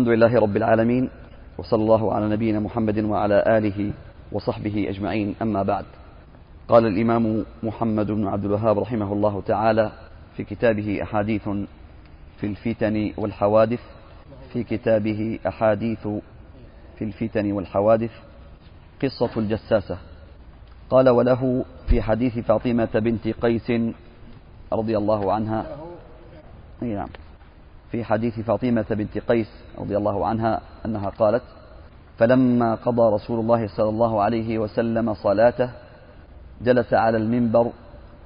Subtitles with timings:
[0.00, 1.10] الحمد لله رب العالمين
[1.58, 3.92] وصلى الله على نبينا محمد وعلى آله
[4.32, 5.84] وصحبه أجمعين أما بعد.
[6.68, 9.92] قال الإمام محمد بن عبد الوهاب رحمه الله تعالى
[10.36, 11.48] في كتابه أحاديث
[12.40, 13.80] في الفتن والحوادث
[14.52, 16.08] في كتابه أحاديث
[16.98, 18.12] في الفتن والحوادث
[19.02, 19.98] قصة الجساسة.
[20.90, 23.72] قال وله في حديث فاطمة بنت قيس
[24.72, 25.66] رضي الله عنها.
[26.80, 27.08] نعم.
[27.90, 29.48] في حديث فاطمة بنت قيس
[29.78, 31.42] رضي الله عنها أنها قالت
[32.18, 35.70] فلما قضى رسول الله صلى الله عليه وسلم صلاته
[36.62, 37.70] جلس على المنبر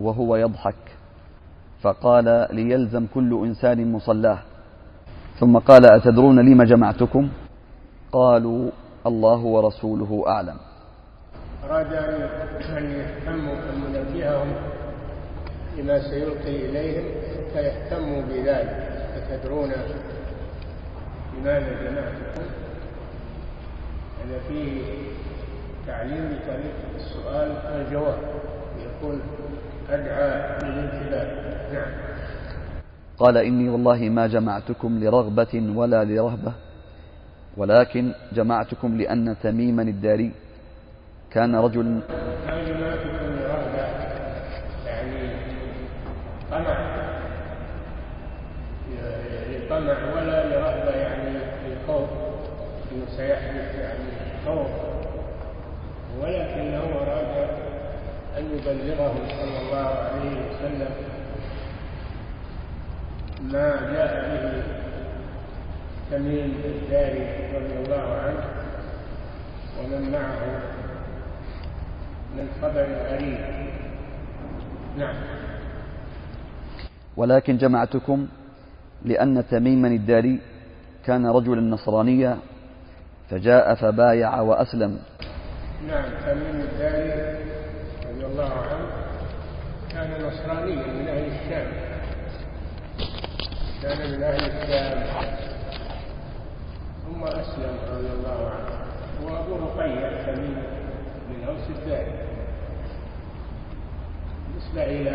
[0.00, 0.74] وهو يضحك
[1.82, 4.38] فقال ليلزم كل إنسان مصلاه.
[5.40, 7.28] ثم قال أتدرون لم جمعتكم؟
[8.12, 8.70] قالوا
[9.06, 10.56] الله ورسوله أعلم.
[11.64, 11.92] أراد
[12.76, 14.52] أن يهتموا أن ينبههم
[15.78, 18.93] لما سيلقي إليهم حتى يهتموا بذلك.
[19.16, 19.72] أتدرون
[21.38, 22.44] لماذا جمعتكم
[24.24, 24.82] هذا فيه
[25.86, 28.18] تعليم بطريقة السؤال والجواب.
[28.86, 29.20] يكون
[29.90, 31.28] أدعى للانتباه.
[31.72, 31.92] نعم.
[33.18, 36.52] قال إني والله ما جمعتكم لرغبة ولا لرهبة
[37.56, 40.32] ولكن جمعتكم لأن تميما الداري.
[41.30, 43.86] كان رجل ما جمعتكم لرغبة
[44.86, 45.30] يعني
[46.50, 46.94] طمع
[49.50, 52.08] لطمع ولا لرهبة يعني للخوف
[52.92, 54.04] أنه سيحدث يعني
[54.46, 54.70] خوف
[56.24, 57.48] ولكنه أراد
[58.38, 60.92] أن يبلغهم صلى الله عليه وسلم
[63.52, 64.62] ما جاء به
[66.10, 68.44] تميم الداري رضي الله عنه
[69.78, 70.40] ومن معه
[72.36, 73.38] من خبر غريب
[74.98, 75.14] نعم.
[77.16, 78.26] ولكن جمعتكم
[79.04, 80.40] لأن تميما الداري
[81.04, 82.38] كان رجلا نصرانيا
[83.30, 84.98] فجاء فبايع وأسلم.
[85.88, 87.38] نعم تميم الداري
[88.08, 88.88] رضي الله عنه
[89.92, 91.66] كان نصرانيا من أهل الشام.
[93.82, 95.04] كان من أهل الشام.
[97.04, 98.74] ثم أسلم رضي الله عنه.
[99.22, 100.62] وأبو رقية تميم
[101.28, 102.12] من أوس الداري.
[104.48, 105.14] بالنسبة إلى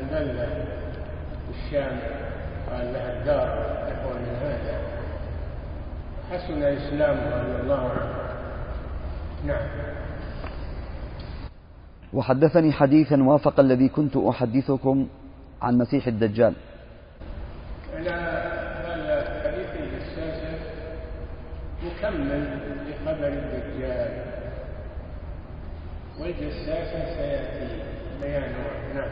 [0.00, 0.48] البلدة
[1.54, 1.98] الشام
[2.70, 3.48] قال لها الدار
[3.90, 4.80] تقوى من هذا؟
[6.30, 8.25] حسن إسلامه رضي الله عنه.
[9.46, 9.66] نعم.
[12.12, 15.06] وحدثني حديثا وافق الذي كنت أحدثكم
[15.62, 16.54] عن مسيح الدجال.
[17.96, 18.16] أنا
[18.86, 20.58] هذا حديث الجساسة
[21.84, 22.58] مكمل
[22.88, 24.24] لخبر الدجال.
[26.20, 27.82] والجساسة سيأتي.
[28.20, 29.10] بيانها نعم.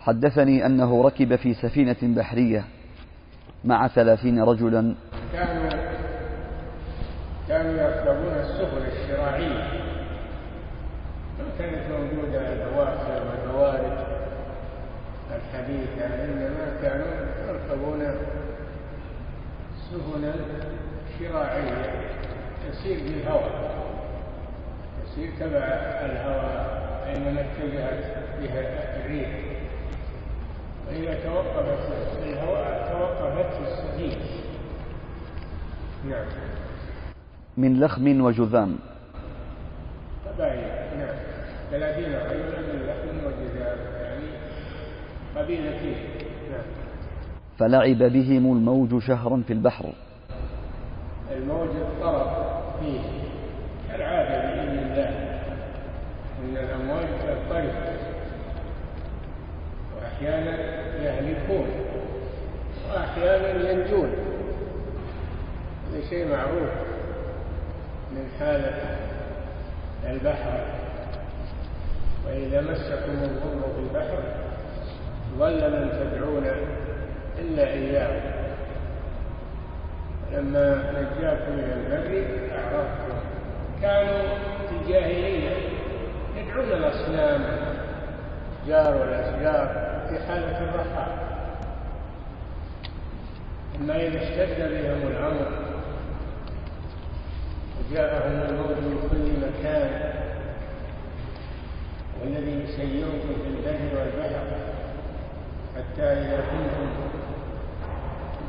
[0.00, 2.64] حدثني أنه ركب في سفينة بحرية
[3.64, 4.94] مع ثلاثين رجلا.
[5.32, 5.70] كانوا
[7.48, 9.48] كانوا يركبون السفن الشراعية
[11.38, 13.98] ما كانت موجودة البواخر والبوارج
[15.34, 17.06] الحديثة إنما كانوا
[17.48, 18.14] يركبون
[19.90, 20.34] سفنا
[21.18, 22.00] شراعية
[22.70, 23.74] تسير بالهواء
[25.04, 25.64] تسير تبع
[26.04, 28.60] الهواء أينما اتجهت بها
[29.00, 29.28] الريح.
[30.88, 31.88] وإذا توقفت
[32.22, 34.24] الهواء توقفت السفينة.
[36.08, 36.26] نعم.
[37.56, 38.78] من لخم وجذام.
[40.26, 40.60] قبائل
[40.98, 41.33] نعم.
[41.74, 44.26] ثلاثين رجلا من لحم وجذام يعني
[45.36, 45.96] قبيلتين
[46.50, 46.62] نعم.
[47.58, 49.92] فلعب بهم الموج شهرا في البحر.
[51.32, 52.30] الموج اضطرب
[52.80, 53.00] فيه.
[53.88, 55.08] كالعادة بإذن الله.
[56.44, 57.72] إن الأمواج تضطرب
[59.96, 60.56] وأحيانا
[61.02, 61.66] يهلكون
[62.90, 64.10] وأحيانا ينجون.
[65.90, 66.70] هذا شيء معروف
[68.12, 68.96] من حالة
[70.10, 70.73] البحر.
[72.26, 74.18] وإذا مسكم الضر في البحر
[75.38, 76.46] ظل من تدعون
[77.38, 78.44] إلا إياه.
[80.32, 82.26] لما نجاكم من البر
[82.58, 83.18] أعرضتم.
[83.82, 84.22] كانوا
[84.68, 85.50] في الجاهلية
[86.36, 89.66] يدعون الأصنام الأشجار والأشجار
[90.08, 91.24] في حالة الرخاء.
[93.80, 95.46] أما إذا اشتد بهم الأمر
[97.80, 100.14] وجاءهم الموت من كل مكان
[102.22, 104.44] والذي يسيركم في البر والبحر
[105.76, 106.88] حتى إذا كنتم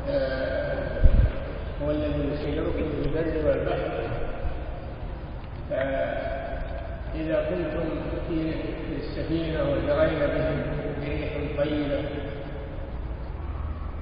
[0.08, 1.02] آه
[1.82, 3.90] هو الذي يسيركم في البر والبحر.
[5.70, 7.86] فإذا كنتم
[8.28, 8.36] في
[8.96, 10.62] السفينة وجرين بهم
[11.00, 12.02] بريح طيبة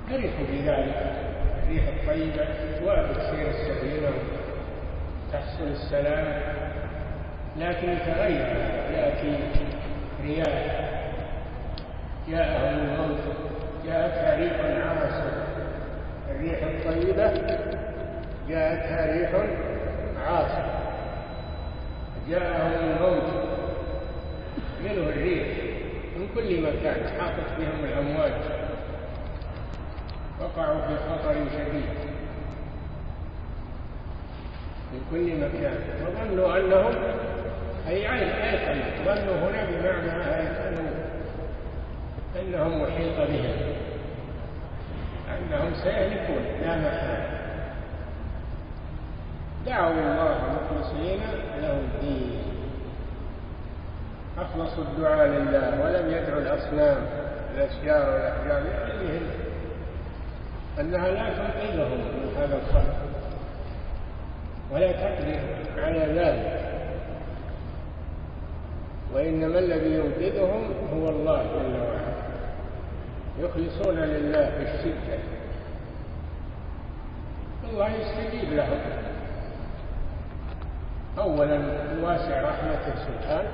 [0.09, 0.99] فرحوا بذلك؟
[1.65, 2.45] الريح الطيبة
[2.81, 3.77] توافق يرسل
[5.73, 6.27] السلام.
[7.57, 8.47] لكن يتغير
[8.93, 9.39] يأتي
[10.25, 10.85] رياح.
[12.29, 13.21] جاءهم الموت
[13.87, 15.33] جاءتها ريح عاصف
[16.31, 17.33] الريح الطيبة
[18.49, 19.31] جاءتها ريح
[20.27, 20.65] عاصف
[22.29, 23.45] جاءهم الموت
[24.85, 25.49] منه الريح.
[26.17, 27.09] من كل مكان.
[27.21, 28.33] حاطت بهم الأمواج.
[30.41, 31.85] وقعوا في خطر شديد.
[34.93, 35.77] من كل مكان.
[36.03, 36.95] وظنوا أنهم
[37.89, 40.91] أي أيقنوا ظنوا هنا بمعنى أيقنوا
[42.41, 43.75] أنهم محيط بهم.
[45.39, 47.41] أنهم سيهلكون لا محالة
[49.67, 51.21] دعوا الله مخلصين
[51.63, 52.43] له الدين.
[54.39, 57.07] أخلصوا الدعاء لله ولم يدعوا الأصنام
[57.55, 59.23] الأشجار والأحجار لعلمهم
[60.81, 62.97] أنها لا تنقذهم من هذا الخلق
[64.71, 65.39] ولا تقدر
[65.79, 66.64] على ذلك.
[69.15, 70.63] وإنما الذي ينقذهم
[70.95, 72.15] هو الله جل وعلا.
[73.41, 75.19] يخلصون لله في الشدة.
[77.71, 78.79] الله يستجيب لهم.
[81.19, 81.61] أولا
[82.03, 83.51] واسع رحمته سبحانه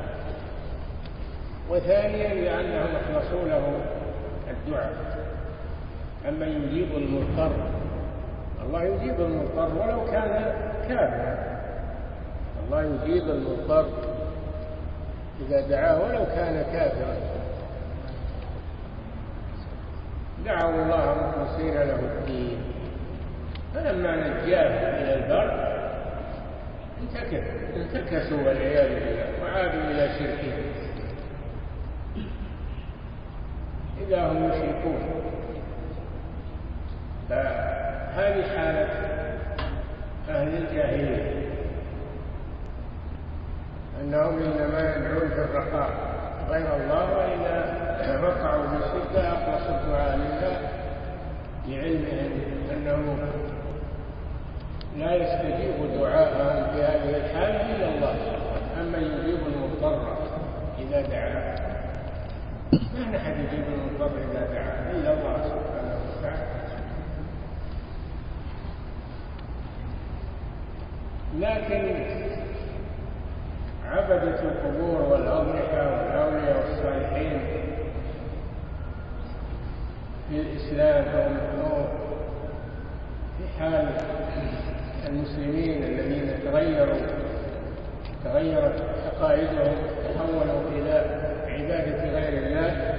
[1.71, 3.81] وثانيا لأنهم أخلصوا له
[4.51, 4.93] الدعاء.
[6.29, 7.53] أما يجيب المضطر
[8.67, 10.55] الله يجيب المضطر ولو كان
[10.89, 11.61] كافرا.
[12.67, 14.10] الله يجيب المضطر.
[15.49, 17.17] إذا دعاه ولو كان كافرا.
[20.45, 22.59] دعوا الله مخلصين له الدين.
[23.75, 25.71] فلما نجاه إلى البر
[27.85, 30.65] انتكسوا والعياذ بالله وعادوا إلى شركهم.
[34.01, 35.01] إذا هم يشركون
[37.29, 38.89] فهذه حالة
[40.29, 41.40] أهل الجاهلية.
[44.01, 45.91] أنهم إنما يدعون في الرخاء
[46.51, 50.57] غير الله وإذا وقعوا في شدة أخلصوا الدعاء لله
[51.69, 52.31] لعلمهم
[52.73, 53.17] أنه
[54.97, 58.15] لا يستجيب دعاءهم في هذه الحال إلا الله.
[58.81, 60.17] أما يجيب المضطر
[60.79, 61.61] إذا دعاه
[62.95, 66.47] ما أحد يجيب المضطر إذا دعاه إلا الله سبحانه وتعالى.
[71.39, 72.30] لكن
[73.91, 77.41] عبدة القبور والأضرحة والأولياء والصالحين.
[80.31, 81.05] في الإسلام
[81.65, 81.85] أو
[83.39, 83.89] في حال
[85.09, 87.01] المسلمين الذين تغيروا
[88.25, 89.75] تغيرت عقائدهم
[90.15, 91.05] تحولوا إلى
[91.49, 92.95] عبادة غير الله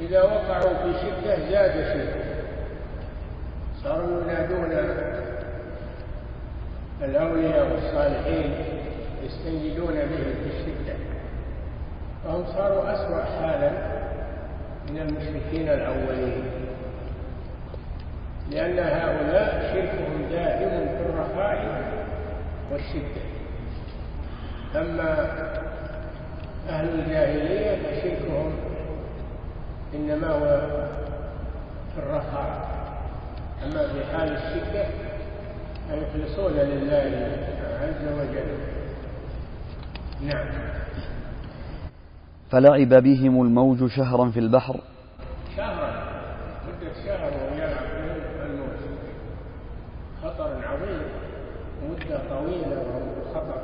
[0.00, 2.10] إذا وقعوا في شدة زاد شيء
[3.84, 4.72] صاروا ينادون
[7.02, 8.54] الأولياء والصالحين
[9.30, 10.94] يستنجدون به في الشدة.
[12.24, 13.70] فهم صاروا أسوأ حالا
[14.90, 16.42] من المشركين الأولين.
[18.50, 21.82] لأن هؤلاء شركهم دائم في الرخاء
[22.72, 23.22] والشدة.
[24.76, 25.30] أما
[26.68, 28.52] أهل الجاهلية فشركهم
[29.94, 30.60] إنما هو
[31.94, 32.70] في الرخاء.
[33.64, 34.84] أما في حال الشدة
[35.88, 37.36] فيخلصون لله
[37.82, 38.69] عز وجل.
[40.22, 40.46] نعم.
[42.50, 44.80] فلعب بهم الموج شهرا في البحر.
[45.56, 45.90] شهرا.
[46.68, 48.80] مدة شهر ويلعب بهم الموج.
[50.22, 51.02] خطر عظيم.
[51.90, 53.60] مدة طويلة وهو خطر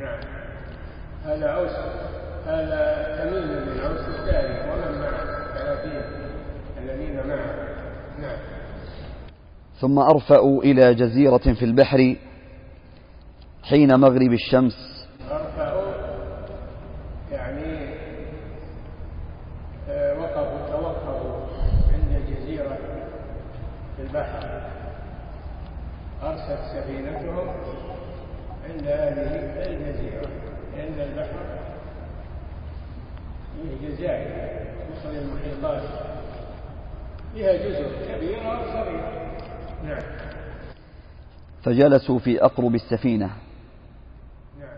[0.00, 0.20] نعم.
[1.24, 1.70] هذا أوس
[2.46, 4.68] هذا تميم بن أوس الثالث.
[4.68, 6.02] ومن معه؟ ثلاثين
[6.78, 7.54] الذين معه.
[8.20, 8.38] نعم.
[9.80, 12.16] ثم أرفأوا إلى جزيرة في البحر
[13.62, 15.92] حين مغرب الشمس أرفعوا
[17.32, 17.94] يعني
[19.88, 21.46] آه، وقفوا توقفوا
[21.92, 22.78] عند جزيرة
[23.96, 24.70] في البحر
[26.22, 27.48] أرست سفينتهم
[28.70, 30.28] عند هذه الجزيرة
[30.76, 31.44] لأن البحر
[33.56, 35.82] فيه جزائر مثل المحيطات
[37.34, 37.52] فيها
[39.84, 40.02] نعم.
[41.62, 43.30] فجلسوا في أقرب السفينة.
[44.60, 44.76] نعم.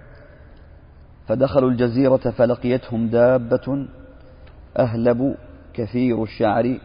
[1.28, 3.86] فدخلوا الجزيرة فلقيتهم دابة
[4.78, 5.36] أهلب
[5.74, 6.78] كثير الشعر.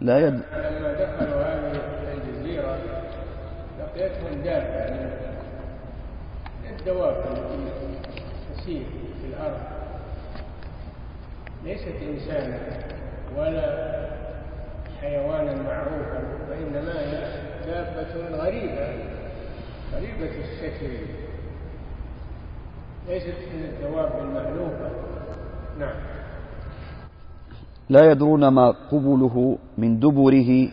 [0.00, 1.80] لا يد لما دخلوا هذه
[2.14, 2.78] الجزيرة
[3.78, 4.86] لقيتهم دابة.
[6.78, 7.98] الدواب التي
[8.54, 8.86] تسير
[9.20, 9.60] في الأرض.
[11.64, 12.58] ليست إنسانا
[13.36, 14.15] ولا
[15.00, 18.88] حيوانا معروفا وإنما هي دابة غريبة
[19.94, 20.90] قريبة الشكل.
[23.08, 24.90] ليست من الدواب المألوفة
[25.78, 25.94] نعم.
[27.88, 30.68] لا يدرون ما قبله من دبره.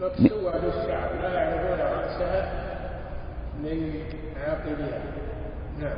[0.00, 2.52] مكسوة بالشعر لا يعرفون رأسها
[3.62, 3.92] من
[4.36, 5.02] عاقبها
[5.80, 5.96] نعم.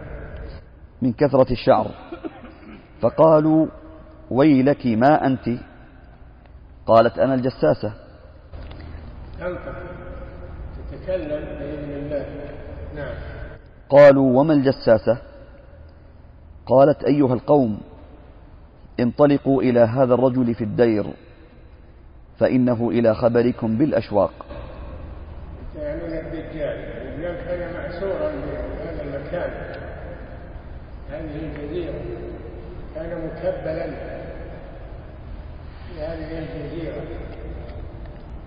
[1.03, 1.91] من كثرة الشعر.
[3.01, 3.67] فقالوا
[4.31, 5.49] ويلك ما أنت؟
[6.87, 7.93] قالت أنا الجساسة.
[9.41, 9.75] تنطق
[10.91, 12.27] تتكلم بإذن الله.
[12.95, 13.15] نعم.
[13.91, 15.19] قالوا وما الجساسة؟
[16.67, 17.81] قالت أيها القوم
[19.01, 21.05] انطلقوا إلى هذا الرجل في الدير
[22.39, 24.33] فإنه إلى خبركم بالأشواق.
[25.77, 26.77] يعنون الدجال.
[27.03, 29.51] الدجال كان معسورا بهذا المكان.
[31.11, 31.95] هذه الجزيرة.
[32.95, 34.14] كان مكبلا.
[36.05, 37.03] هذه الجزيرة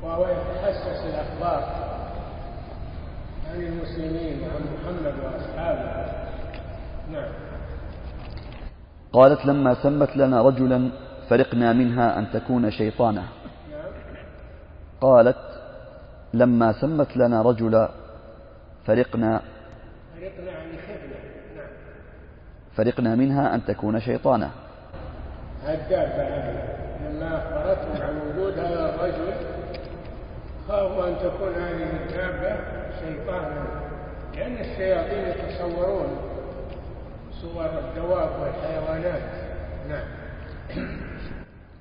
[0.03, 1.87] وهو يتحسس الأخبار
[3.51, 6.05] عن المسلمين وعن محمد وأصحابه.
[7.11, 7.31] نعم.
[9.13, 10.89] قالت لما سمت لنا رجلا
[11.29, 13.23] فرقنا منها أن تكون شيطانا
[13.71, 13.91] نعم.
[15.01, 15.37] قالت
[16.33, 17.89] لما سمت لنا رجلا
[18.85, 19.41] فرقنا
[20.15, 20.67] فرقنا عن
[21.55, 21.67] نعم.
[22.75, 24.49] فرقنا منها أن تكون شيطانا
[25.67, 26.86] الدابة هذه
[27.17, 29.33] لما أخبرتهم عن وجود هذا الرجل
[30.67, 32.59] خافوا أن تكون هذه الدابة
[32.99, 33.65] شيطانا
[34.35, 36.07] لأن الشياطين يتصورون
[37.41, 39.21] صور الدواب والحيوانات.
[39.89, 40.07] نعم.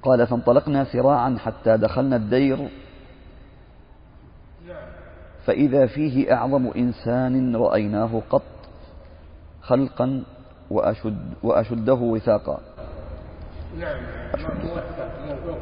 [0.03, 2.57] قال فانطلقنا سراعا حتى دخلنا الدير.
[4.69, 4.87] نعم.
[5.47, 8.43] فإذا فيه أعظم إنسان رأيناه قط
[9.63, 10.23] خلقا
[10.71, 12.61] وأشد وأشده وثاقا.
[13.79, 14.01] نعم
[14.65, 15.61] موثق موثوق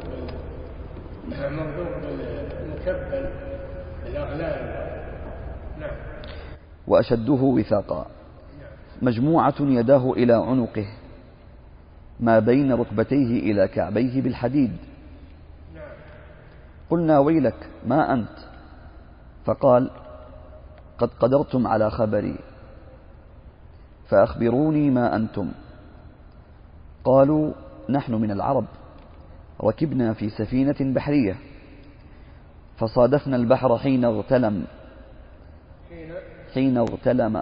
[1.29, 3.29] بال موثوق بالمكبل
[5.79, 5.95] نعم.
[6.87, 8.05] وأشده وثاقا.
[9.01, 10.87] مجموعة يداه إلى عنقه
[12.19, 14.77] ما بين ركبتيه إلى كعبيه بالحديد.
[15.75, 15.91] نعم.
[16.89, 18.37] قلنا ويلك ما أنت؟
[19.45, 19.91] فقال
[20.97, 22.35] قد قدرتم على خبري.
[24.09, 25.51] فأخبروني ما أنتم.
[27.03, 27.53] قالوا
[27.89, 28.65] نحن من العرب
[29.63, 31.35] ركبنا في سفينة بحرية
[32.77, 34.65] فصادفنا البحر حين اغتلم.
[36.53, 37.35] حين؟ اغتلم.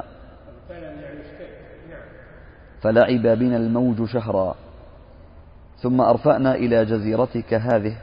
[0.70, 1.20] يعني
[1.90, 2.02] نعم.
[2.82, 4.56] فلعب بنا الموج شهرا.
[5.78, 7.98] ثم أرفأنا إلى جزيرتك هذه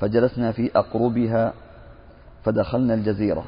[0.00, 1.52] فجلسنا في أقربها
[2.44, 3.44] فدخلنا الجزيرة.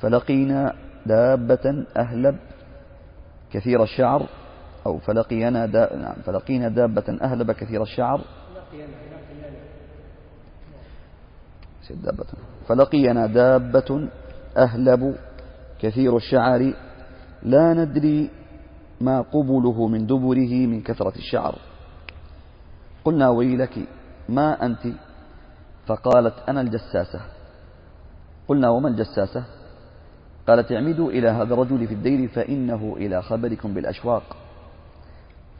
[0.00, 0.74] فلقينا
[1.06, 2.36] دابة أهلب
[3.52, 4.26] كثير الشعر
[4.86, 8.20] أو فلقينا دا نعم فلقينا دابة أهلب كثير الشعر.
[11.90, 12.26] دابة.
[12.68, 14.08] فلقينا دابة
[14.56, 15.16] أهلب
[15.78, 16.74] كثير الشعر.
[17.42, 18.30] لا ندري
[19.00, 21.54] ما قبله من دبره من كثرة الشعر.
[23.04, 23.78] قلنا ويلك
[24.28, 24.86] ما أنت؟
[25.86, 27.20] فقالت أنا الجساسة.
[28.48, 29.44] قلنا وما الجساسة؟
[30.48, 34.36] قالت اعمدوا إلى هذا الرجل في الدير فإنه إلى خبركم بالأشواق.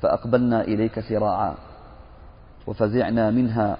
[0.03, 1.55] فأقبلنا إليك سراعا
[2.67, 3.77] وفزعنا منها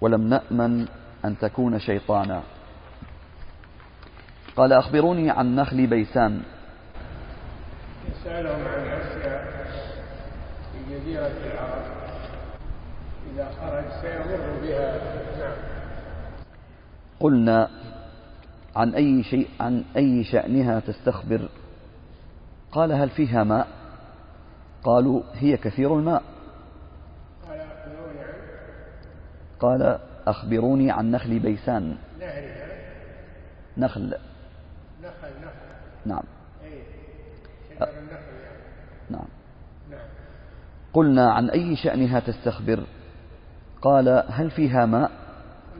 [0.00, 0.88] ولم نأمن
[1.24, 2.42] أن تكون شيطانا.
[4.56, 6.42] قال أخبروني عن نخل بيسان.
[8.10, 9.66] يسألهم عن أشياء
[10.72, 11.84] في جزيرة العرب.
[13.34, 14.98] إذا خرج سيمر بها.
[15.38, 15.56] نعم.
[17.20, 17.68] قلنا
[18.76, 21.48] عن أي شيء عن أي شأنها تستخبر؟
[22.72, 23.75] قال هل فيها ماء؟
[24.86, 26.22] قالوا هي كثير الماء.
[29.60, 31.96] قال أخبروني عن نخل بيسان.
[33.76, 34.14] نخل.
[35.02, 35.28] نخل
[36.06, 36.22] نعم.
[36.60, 37.90] يعني
[39.10, 39.26] نعم.
[40.92, 42.84] قلنا عن أي شأنها تستخبر؟
[43.82, 45.10] قال هل فيها ماء؟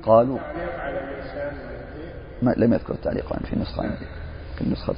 [0.02, 0.38] قالوا.
[2.42, 4.06] ما لم يذكر التعليق عن في نسخة عندي.
[4.56, 4.94] في النسخة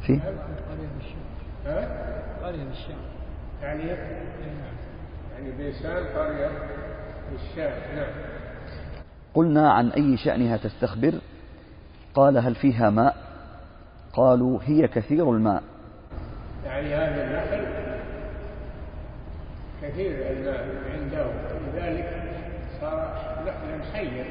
[0.00, 0.20] في؟
[2.42, 2.96] قرية بالشام
[3.62, 3.98] تعليق
[5.32, 6.48] يعني بلسان قرية
[7.32, 8.10] بالشام نعم.
[9.34, 11.12] قلنا عن أي شأنها تستخبر؟
[12.14, 13.16] قال هل فيها ماء؟
[14.12, 15.62] قالوا هي كثير الماء.
[16.64, 17.66] يعني هذا النخل
[19.82, 21.26] كثير الماء عنده.
[21.74, 22.22] لذلك
[22.80, 24.24] صار نخلا حيا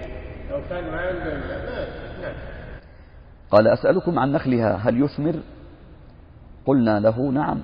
[0.52, 2.36] لو كان ما عنده الماء ما- نعم.
[3.52, 5.36] قال أسألكم عن نخلها هل يثمر؟
[6.66, 7.62] قلنا له نعم.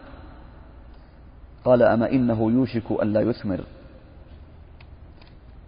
[1.65, 3.63] قال أما إنه يوشك أن لا يثمر.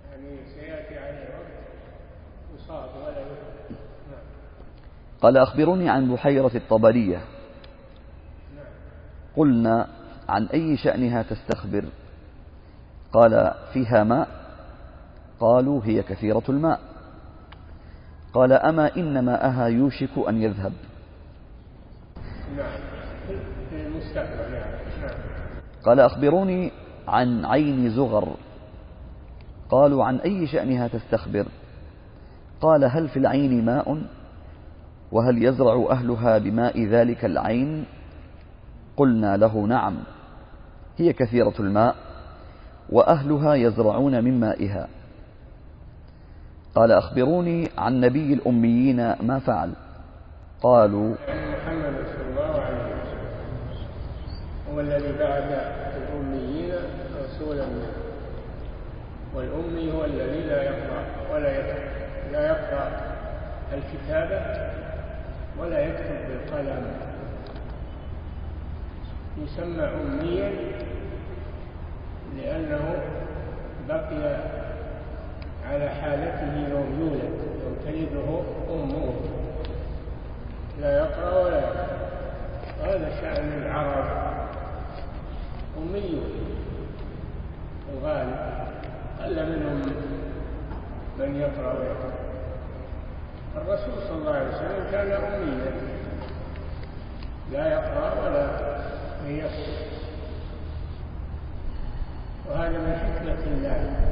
[0.09, 1.51] يعني سيأتي عليه وقت
[2.55, 3.75] يصاب ولا يفعل
[4.11, 4.19] نعم.
[5.21, 7.17] قال أخبروني عن بحيرة الطبرية.
[8.55, 8.65] نعم.
[9.37, 9.87] قلنا
[10.29, 11.85] عن أي شأنها تستخبر؟
[13.13, 14.27] قال فيها ماء.
[15.39, 16.79] قالوا هي كثيرة الماء.
[18.33, 20.73] قال أما إن ماءها يوشك أن يذهب.
[22.57, 22.96] نعم.
[25.85, 26.71] قال أخبروني
[27.07, 28.35] عن عين زغر.
[29.69, 31.45] قالوا عن أي شأنها تستخبر؟
[32.61, 34.01] قال هل في العين ماء؟
[35.11, 37.85] وهل يزرع أهلها بماء ذلك العين؟
[38.97, 39.97] قلنا له نعم
[40.97, 41.95] هي كثيرة الماء
[42.89, 44.87] وأهلها يزرعون من مائها.
[46.75, 49.73] قال أخبروني عن نبي الأميين ما فعل؟
[50.61, 53.07] قالوا محمد صلى الله عليه وسلم
[54.77, 55.43] هو الذي بعث
[55.97, 56.73] الأميين
[57.23, 57.93] رسولا منه.
[59.35, 61.03] والأمي هو الذي لا يقرأ
[61.33, 61.83] ولا يكتب.
[62.31, 62.89] لا يقرأ
[63.73, 64.41] الكتابة
[65.59, 66.85] ولا يكتب بالقلم.
[69.37, 70.51] يسمى أميا
[72.37, 72.95] لأنه
[73.89, 74.37] بقي
[75.69, 78.41] على حالته يوم يولد يوم تلده
[78.73, 79.13] أمه.
[80.81, 81.97] لا يقرأ ولا يكتب.
[82.83, 84.36] هذا شأن العرب.
[85.77, 86.21] أمي
[87.93, 88.35] الغالب
[89.21, 89.81] قل منهم
[91.19, 92.17] من يقرأ ويكتب
[93.57, 95.71] الرسول صلى الله عليه وسلم كان أميا.
[97.51, 98.47] لا يقرأ ولا
[99.27, 99.87] يكتب
[102.49, 104.07] وهذا من حكمة الله.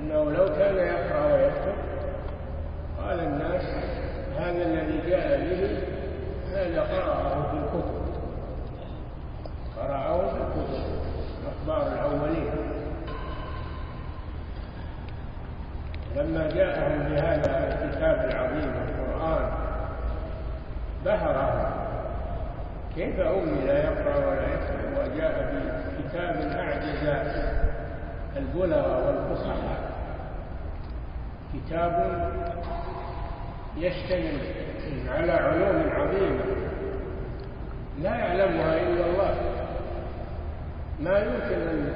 [0.00, 1.78] أنه لو كان يقرأ ويكتب
[3.02, 3.62] قال الناس
[4.38, 5.78] هذا الذي جاء به
[6.54, 7.99] هذا قرأه في الكتب.
[9.86, 10.84] في الكتب
[11.48, 12.50] أخبار الأولين.
[16.16, 19.50] لما جاءهم بهذا الكتاب العظيم القرآن
[21.04, 21.70] بهرهم.
[22.94, 25.54] كيف أمي لا يقرأ ولا يكتب؟ وجاء
[25.98, 27.02] بكتاب أعجز
[28.36, 29.90] البلغة والفصحاء.
[31.54, 31.94] كتاب
[33.76, 34.40] يشتمل
[35.08, 36.44] على علوم عظيمة
[38.02, 39.34] لا يعلمها إلا الله.
[41.00, 41.92] ما يمكن أن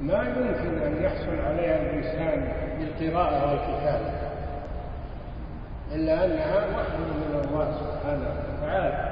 [0.00, 4.12] ما يمكن أن يحصل عليها الإنسان بالقراءة والكتابة
[5.94, 9.10] إلا أنها وحي من الله سبحانه وتعالى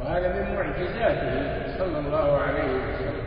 [0.00, 3.20] وهذا من معجزاته صلى الله عليه وسلم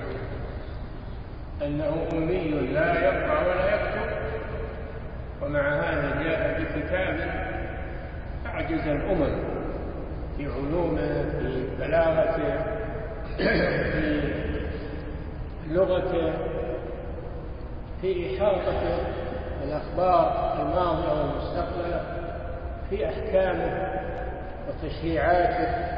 [1.66, 4.10] أنه أمي لا يقرأ ولا يكتب
[5.42, 7.20] ومع هذا جاء بكتاب
[8.46, 9.36] أعجز الأمم
[10.38, 12.73] في علومه في بلاغته
[13.38, 14.34] في
[15.70, 16.34] لغته
[18.02, 18.98] في إحاطته
[19.62, 22.02] بالأخبار الماضية والمستقبلة
[22.90, 24.00] في أحكامه
[24.68, 25.94] وتشريعاته.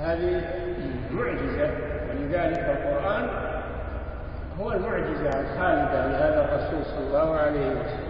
[0.00, 0.42] هذه
[1.10, 1.70] معجزة
[2.10, 3.28] ولذلك القرآن
[4.60, 8.06] هو المعجزة الخالدة لهذا الرسول صلى الله عليه وسلم.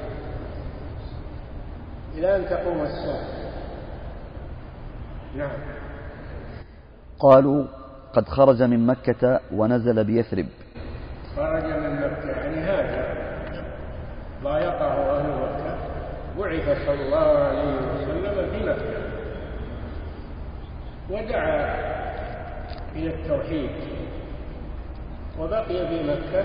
[2.14, 3.35] إلى أن تقوم الساعة.
[5.36, 5.50] نعم.
[7.18, 7.64] قالوا
[8.12, 10.46] قد خرج من مكة ونزل بيثرب.
[11.36, 13.16] خرج من مكة يعني هذا
[14.44, 15.76] ضايقه أهل مكة.
[16.38, 19.06] بعث صلى الله عليه وسلم في مكة.
[21.10, 21.76] ودعا
[22.96, 23.70] إلى التوحيد.
[25.38, 26.44] وبقي في مكة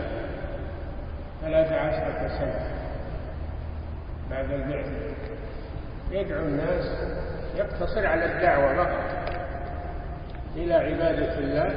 [1.41, 2.71] ثلاث عشرة سنة
[4.29, 5.15] بعد البعثة.
[6.11, 6.85] يدعو الناس
[7.55, 9.21] يقتصر على الدعوة فقط.
[10.55, 11.67] إلى عبادة الله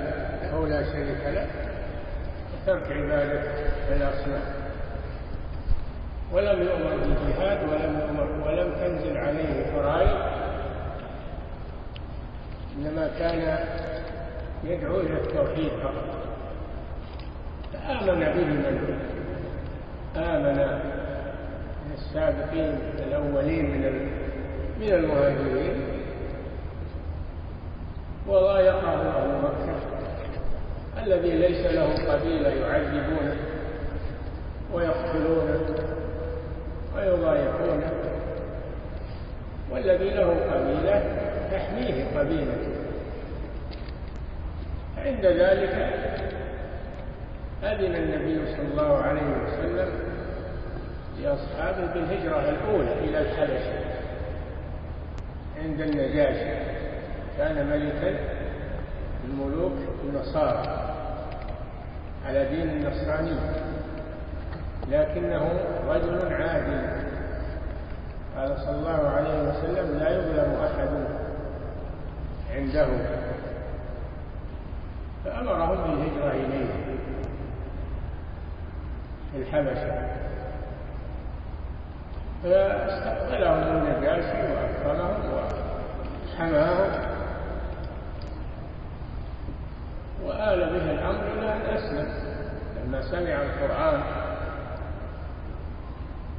[0.42, 1.46] له لا شريك له
[2.54, 3.42] وترك عبادة
[3.88, 4.42] الأصنام
[6.32, 10.16] ولم يؤمر بالجهاد ولم يؤمر ولم تنزل عليه فرائض
[12.78, 13.58] إنما كان
[14.64, 16.24] يدعو إلى التوحيد فقط.
[17.72, 18.98] فآمن به من
[20.16, 20.80] آمن
[21.94, 23.84] السابقين الأولين من
[24.80, 25.74] من المهاجرين.
[28.28, 29.74] وضايقه أهل مكة.
[31.06, 33.36] الذي ليس له قبيلة يعذبونه
[34.72, 35.60] ويقتلونه
[36.96, 37.90] ويضايقونه.
[39.70, 41.02] والذي له قبيلة
[41.52, 42.74] تحميه قبيلته
[44.98, 45.74] عند ذلك
[47.62, 49.88] أذن النبي صلى الله عليه وسلم
[51.22, 53.93] لأصحابه بالهجرة الأولى إلى الحبشة.
[55.64, 56.54] عند النجاشي
[57.38, 58.18] كان ملكا
[59.24, 59.72] الملوك
[60.04, 60.94] النصارى
[62.26, 63.64] على دين النصرانية
[64.88, 67.04] لكنه رجل عادل.
[68.36, 70.88] قال صلى الله عليه وسلم لا يظلم أحد
[72.54, 72.88] عنده.
[75.24, 76.66] فأمرهم بالهجرة إليه.
[79.32, 80.08] في الحبشة.
[82.42, 85.34] فاستقبلهم النجاشي وأكرمهم
[86.34, 86.90] وحماهم
[90.24, 92.08] وآل به الأمر إلى أن أسلم.
[92.84, 94.00] لما سمع القرآن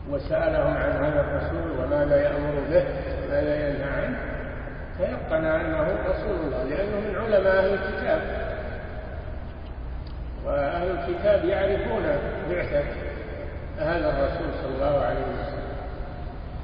[0.09, 2.85] وسألهم عن هذا الرسول وماذا يأمر به
[3.23, 4.17] وماذا ينهى عنه
[4.97, 8.21] تيقن أنه رسول الله لأنه من علماء أهل الكتاب.
[10.45, 12.03] وأهل الكتاب يعرفون
[12.49, 12.83] بعثة
[13.79, 15.65] هذا الرسول صلى الله عليه وسلم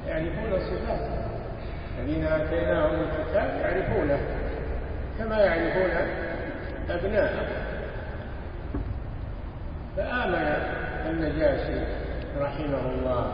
[0.06, 1.21] يعرفون صفاته.
[1.98, 4.18] الذين آتيناهم الكتاب يعرفونه
[5.18, 5.90] كما يعرفون
[6.90, 7.46] أبناءه.
[9.96, 10.56] فآمن
[11.10, 11.80] النجاشي
[12.38, 13.32] رحمه الله.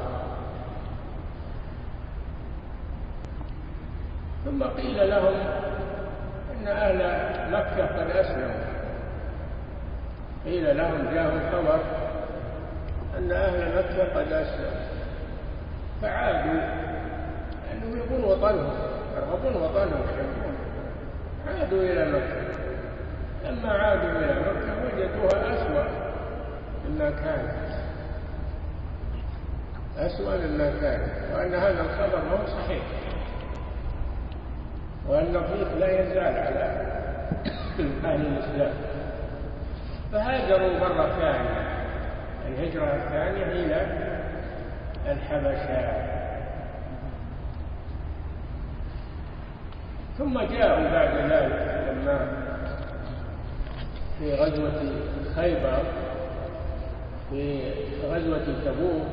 [4.44, 5.34] ثم قيل لهم
[6.52, 6.96] إن أهل
[7.52, 8.64] مكة قد أسلموا.
[10.44, 11.80] قيل لهم جاءهم خبر
[13.18, 14.88] أن أهل مكة قد أسلموا.
[16.02, 16.87] فعادوا
[17.96, 18.72] يبون وطنهم
[19.16, 20.54] يرغبون وطنهم يحبون
[21.48, 22.48] عادوا إلى مكة.
[23.44, 25.84] لما عادوا إلى مكة وجدوها أسوأ
[26.88, 27.50] مما كانت.
[29.98, 31.34] أسوأ مما كانت.
[31.34, 32.82] وأن هذا الخبر ما هو صحيح.
[35.08, 36.86] وأن الضيف لا يزال على
[38.04, 38.72] أهل الإسلام.
[40.12, 41.78] فهاجروا مرة ثانية.
[42.48, 43.86] الهجرة الثانية إلى
[45.12, 46.07] الحبشة.
[50.18, 52.28] ثم جاءوا بعد ذلك لما
[54.18, 54.92] في غزوة
[55.36, 55.82] خيبر
[57.30, 57.72] في
[58.04, 59.12] غزوة تبوك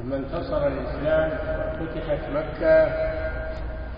[0.00, 1.30] لما انتصر الإسلام
[1.80, 2.88] وفتحت مكة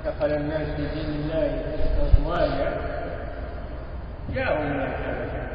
[0.07, 1.63] دخل الناس في دين الله
[2.03, 2.73] أفواجا
[4.35, 5.47] جاءوا من الحبشة.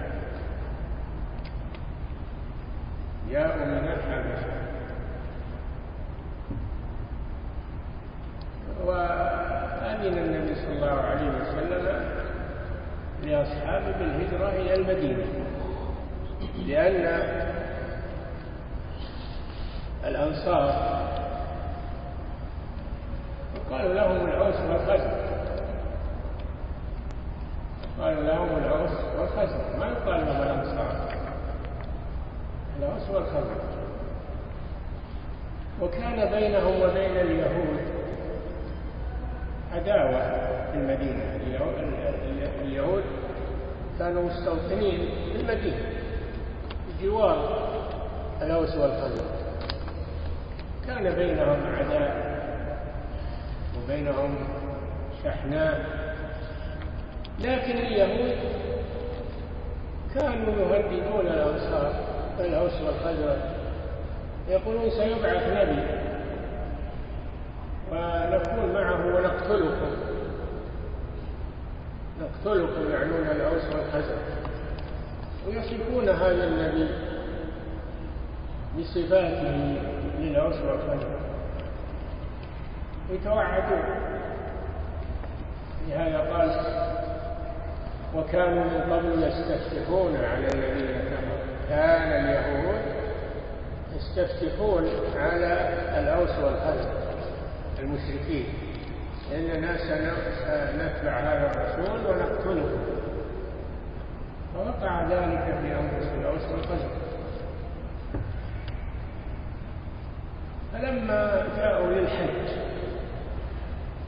[3.31, 4.55] جاءوا من الحبشة.
[9.95, 12.05] وأذن النبي صلى الله عليه وسلم
[13.23, 15.25] لأصحابه بالهجرة إلى المدينة
[16.65, 17.05] لأن
[20.03, 20.95] الأنصار
[23.71, 25.25] قالوا لهم العوس والخزر
[28.01, 29.77] قالوا لهم العوس والخزر.
[29.79, 31.15] ما يقال لهم الأنصار؟
[32.79, 33.61] العوس والخزر.
[35.81, 37.94] وكان بينهم وبين اليهود
[39.75, 40.21] عداوة
[40.71, 41.35] في المدينة.
[42.61, 43.03] اليهود
[43.99, 45.89] كانوا مستوطنين في المدينة.
[46.99, 47.59] بجوار
[48.41, 49.25] الأوس والخزر
[50.87, 52.35] كان بينهم عداء
[53.77, 54.35] وبينهم
[55.23, 55.85] شحناء.
[57.39, 58.37] لكن اليهود
[60.15, 61.27] كانوا يهددون
[62.39, 63.37] الأوس والخزرج
[64.47, 66.04] يقولون سيبعث نبي.
[67.91, 69.91] ونكون معه ونقتلكم.
[72.21, 74.35] نقتلكم يعنون الأوس والخزرج
[75.47, 76.89] ويصفون هذا النبي
[78.79, 79.81] بصفاته
[80.19, 81.07] للعسر والخير
[83.11, 83.83] يتوعدون.
[85.87, 86.49] لهذا قال
[88.15, 91.35] وكانوا من قبل يستفتحون على الذين كفروا.
[91.69, 92.81] كان اليهود
[93.95, 95.69] يستفتحون على
[95.99, 97.04] الأوس والخزرج
[97.85, 98.45] المشركين.
[99.35, 102.77] إننا سنتبع هذا الرسول ونقتله.
[104.55, 107.05] فوقع ذلك في أنفس الأوس والخزرج
[110.73, 112.47] فلما جاءوا للحج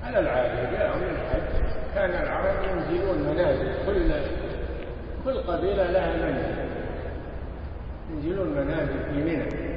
[0.04, 3.72] على العادة جاءوا للحج كان العرب ينزلون منازل.
[3.86, 4.12] كل
[5.26, 6.56] كل قبيلة لها منزل
[8.12, 9.77] ينزلون منازل في منى.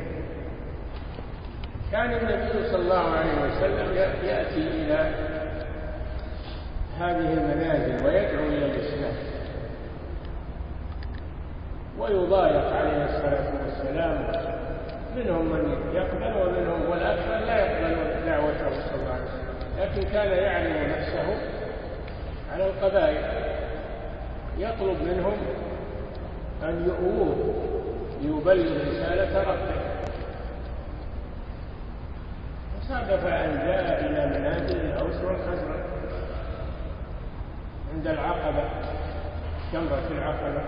[1.93, 5.11] كان النبي صلى الله عليه وسلم يأتي إلى
[6.99, 9.15] هذه المنازل ويدعو إلى الإسلام.
[11.99, 14.33] ويضايق عليه الصلاة والسلام
[15.17, 15.63] منهم من
[15.95, 19.55] يقبل ومنهم والأكثر لا يقبل دعوته صلى الله عليه وسلم.
[19.81, 21.27] لكن كان يعلم نفسه
[22.53, 23.25] على القبائل.
[24.59, 25.37] يطلب منهم
[26.63, 27.55] أن يؤووه
[28.23, 29.80] ليبلغ رسالة ربه.
[32.91, 35.81] وصادف أن جاء إلى منازل الأوس والخزرج
[37.95, 38.65] عند العقبة.
[39.73, 40.63] جمرة العقبة؟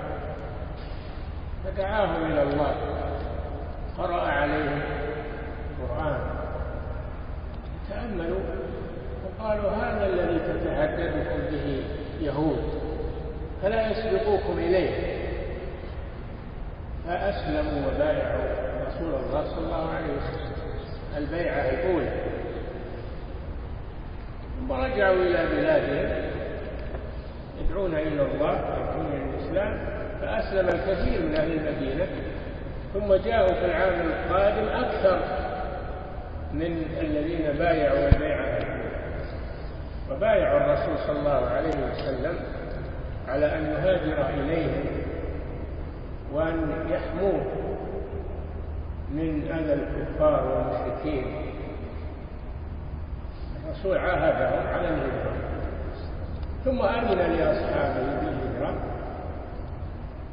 [1.64, 2.74] فدعاهم إلى الله.
[3.98, 4.80] قرأ عليهم
[5.80, 6.20] القرآن.
[7.90, 8.40] تأملوا
[9.24, 11.84] وقالوا هذا الذي تتهددكم به
[12.20, 12.62] يهود.
[13.62, 15.16] فلا يسبقوكم إليه.
[17.06, 18.44] فأسلموا وبايعوا
[18.86, 20.51] رسول الله صلى الله عليه وسلم.
[21.16, 22.10] البيعة الأولى
[24.60, 26.30] ثم رجعوا إلى بلادهم.
[27.60, 29.78] يدعون إلى الله يدعون إلى الإسلام.
[30.20, 32.06] فأسلم الكثير من أهل المدينة.
[32.94, 35.20] ثم جاءوا في العام القادم أكثر
[36.52, 38.58] من الذين بايعوا البيعة
[40.10, 42.36] وبايعوا الرسول صلى الله عليه وسلم
[43.28, 44.84] على أن يهاجر إليهم
[46.32, 47.42] وأن يحموه.
[49.12, 51.24] من أذى الكفار والمشركين.
[53.64, 55.32] الرسول عاهدهم على الهجرة.
[56.64, 58.74] ثم أذن لأصحابه بالهجرة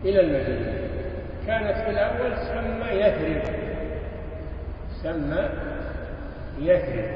[0.05, 0.73] إلى المدينة.
[1.47, 3.55] كانت في الأول سمى يثرب.
[5.03, 5.49] سمى
[6.59, 7.09] يثرب.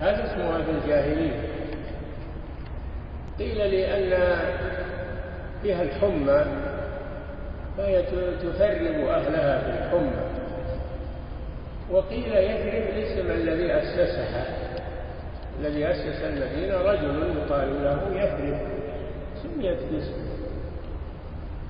[0.00, 1.40] هذا اسمها في الجاهلية.
[3.38, 4.38] قيل لأن
[5.62, 6.44] فيها الحمى
[7.76, 8.02] فهي
[8.42, 10.25] تثرب أهلها بالحمى.
[11.90, 14.46] وقيل يثرب الاسم الذي أسسها.
[15.60, 18.58] الذي أسس المدينة رجل يقال له يثرب.
[19.42, 20.26] سميت باسمه.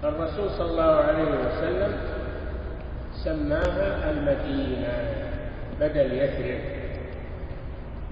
[0.04, 1.92] الرسول صلى الله عليه وسلم
[3.24, 4.92] سماها المدينة
[5.80, 6.60] بدل يثرب.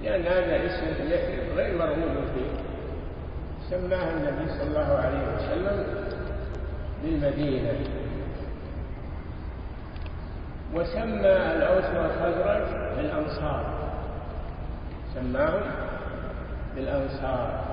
[0.03, 2.53] لأن هذا اسم يثرب غير مرغوب فيه.
[3.71, 5.87] سماها النبي صلى الله عليه وسلم
[7.03, 8.04] بالمدينة.
[10.75, 13.65] وسمى الأوس والخزرج بالأنصار.
[15.15, 15.63] سماهم
[16.75, 17.65] بالأنصار.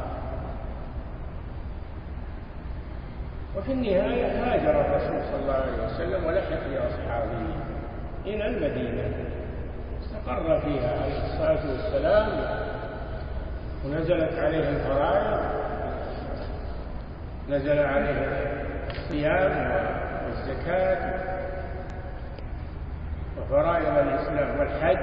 [3.58, 7.46] وفي النهاية هاجر الرسول صلى الله عليه وسلم ولحق بأصحابه
[8.26, 9.14] إلى المدينة.
[10.02, 12.30] استقر فيها عليه الصلاة والسلام.
[13.86, 15.42] ونزلت عليه الفرائض.
[17.50, 18.28] نزل عليه
[18.90, 19.72] الصيام
[20.26, 21.21] والزكاة.
[23.52, 24.98] وفرائض الإسلام والحج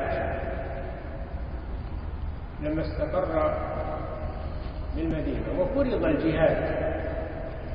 [2.63, 3.55] لما استقر
[4.97, 6.89] بالمدينة وفرض الجهاد.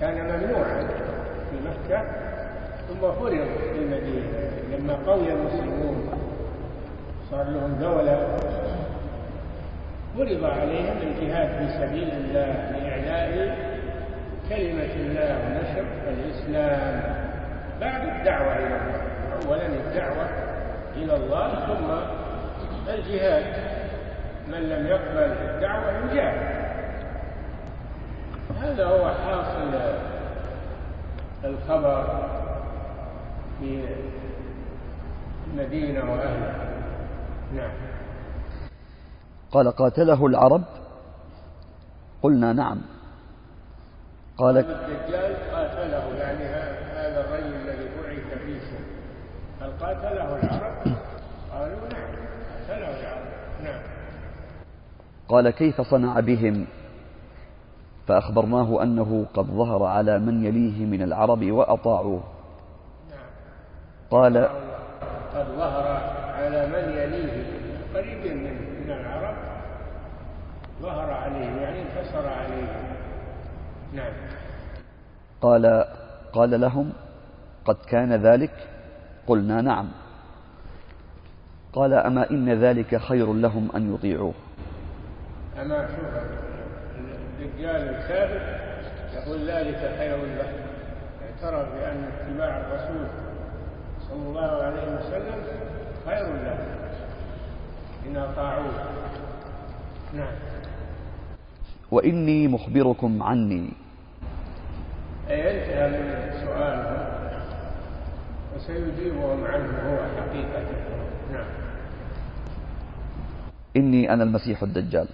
[0.02, 0.88] كان ممنوعا
[1.50, 2.02] في مكة
[2.90, 4.50] ثم فرض في المدينة.
[4.72, 6.10] لما قوي المسلمون
[7.32, 8.38] صار لهم دولة
[10.18, 13.58] فرض عليهم الجهاد في سبيل الله لإعلاء
[14.50, 17.14] كلمة الله ونشر الإسلام.
[17.82, 19.02] بعد الدعوة إلى الله
[19.48, 20.43] أولا الدعوة
[20.96, 21.90] إلى الله ثم
[22.90, 23.74] الجهاد.
[24.48, 26.64] من لم يقبل الدعوة يجاهد.
[28.62, 29.72] هذا هو حاصل
[31.44, 32.30] الخبر
[33.60, 33.86] في
[35.48, 36.70] المدينة وأهلها.
[37.56, 37.72] نعم.
[39.52, 40.64] قال قاتله العرب؟
[42.24, 42.82] قلنا نعم.
[44.38, 46.46] قال الدجال قاتله يعني
[46.96, 48.84] هذا الرجل الذي بعث فيكم
[49.62, 50.98] هل قاتله العرب
[51.52, 52.16] قالوا نعم
[52.68, 53.26] قاتله العرب
[53.64, 53.82] نعم
[55.34, 56.66] قال كيف صنع بهم؟
[58.08, 62.24] فأخبرناه أنه قد ظهر على من يليه من العرب وأطاعوه.
[64.12, 64.38] قال
[65.36, 65.88] قد ظهر
[66.34, 67.44] على من يليه
[67.94, 68.38] قريب
[68.86, 69.36] من العرب
[70.82, 72.98] ظهر عليه يعني انتصر عليه.
[73.94, 74.14] نعم.
[75.42, 75.86] قال
[76.34, 76.94] قال لهم
[77.66, 78.68] قد كان ذلك؟
[79.28, 79.92] قلنا نعم.
[81.74, 84.34] قال أما إن ذلك خير لهم أن يطيعوه؟
[85.62, 86.14] أما شوف
[87.40, 88.42] الرجال الكافر
[89.14, 90.50] يقول ذلك خير له
[91.24, 93.08] اعترف بأن اتباع الرسول
[94.10, 95.44] صلى الله عليه وسلم
[96.06, 96.58] خير له
[98.08, 98.72] إن أطاعوه.
[100.14, 100.34] نعم.
[101.92, 103.70] وإني مخبركم عني.
[105.30, 107.08] أي انتهى من سؤالهم
[108.56, 110.64] وسيجيبهم عنه هو حقيقة.
[111.34, 111.46] نعم.
[113.78, 115.08] إني أنا المسيح الدجال.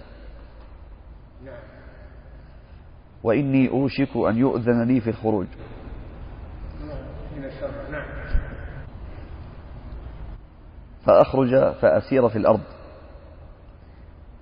[3.24, 5.46] وإني أوشك أن يؤذن لي في الخروج.
[11.06, 12.60] فأخرج فأسير في الأرض.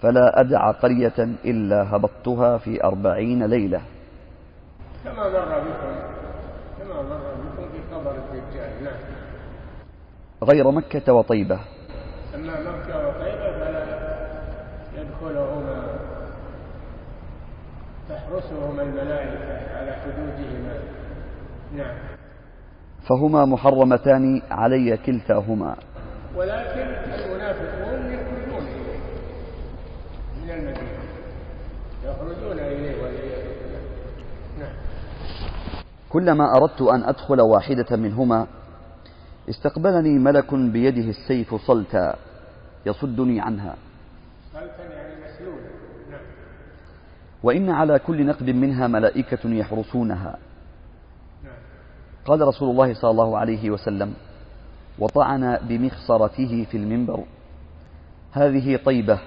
[0.00, 3.82] فلا أدع قرية إلا هبطتها في أربعين ليلة.
[5.04, 5.94] كما مر بكم
[6.78, 8.94] كما مر بكم في قبر الدجال نعم.
[10.44, 11.60] غير مكة وطيبة.
[12.34, 13.84] أما مكة وطيبة فلا
[14.96, 15.87] يدخلهما
[18.08, 20.74] تحرسهما الملائكة على حدودهما.
[21.76, 21.96] نعم.
[23.08, 25.76] فهما محرمتان علي كلتاهما.
[26.36, 28.98] ولكن المنافقون يخرجون إليه.
[30.42, 30.98] من المدينة.
[32.04, 33.80] يخرجون إليه والعياذ بالله.
[34.58, 34.74] نعم.
[36.08, 38.46] كلما أردت أن أدخل واحدة منهما
[39.48, 42.14] استقبلني ملك بيده السيف صلتا
[42.86, 43.74] يصدني عنها.
[44.52, 45.07] صلتا يعني
[47.42, 50.38] وإن على كل نقب منها ملائكة يحرسونها.
[52.24, 54.14] قال رسول الله صلى الله عليه وسلم
[54.98, 57.24] وطعن بمخصرته في المنبر.
[58.32, 59.18] هذه طيبة.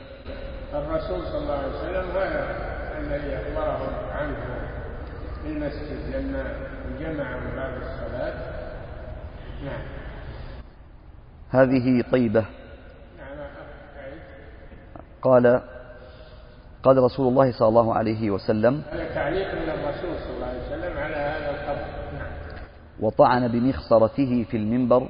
[0.74, 2.43] الرسول صلى الله عليه وسلم هذا
[3.00, 3.80] الذي أخبره
[4.12, 4.38] عنه
[5.43, 6.43] في المسجد لما
[7.00, 8.34] جمعهم بعد الصلاة.
[9.65, 9.82] نعم.
[11.50, 12.45] هذه طيبة.
[13.17, 13.38] نعم
[15.21, 15.62] قال
[16.84, 20.98] قال رسول الله صلى الله عليه وسلم هذا تعليق من الرسول صلى الله عليه وسلم
[20.98, 21.86] على هذا الخبر
[22.17, 22.32] نعم.
[23.00, 25.08] وطعن بمخصرته في المنبر.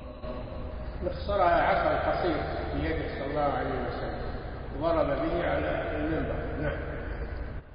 [1.05, 2.36] مخصرها عصا قصير
[2.75, 4.21] بيده صلى الله عليه وسلم.
[4.81, 6.36] ضرب به على المنبر.
[6.62, 6.79] نعم.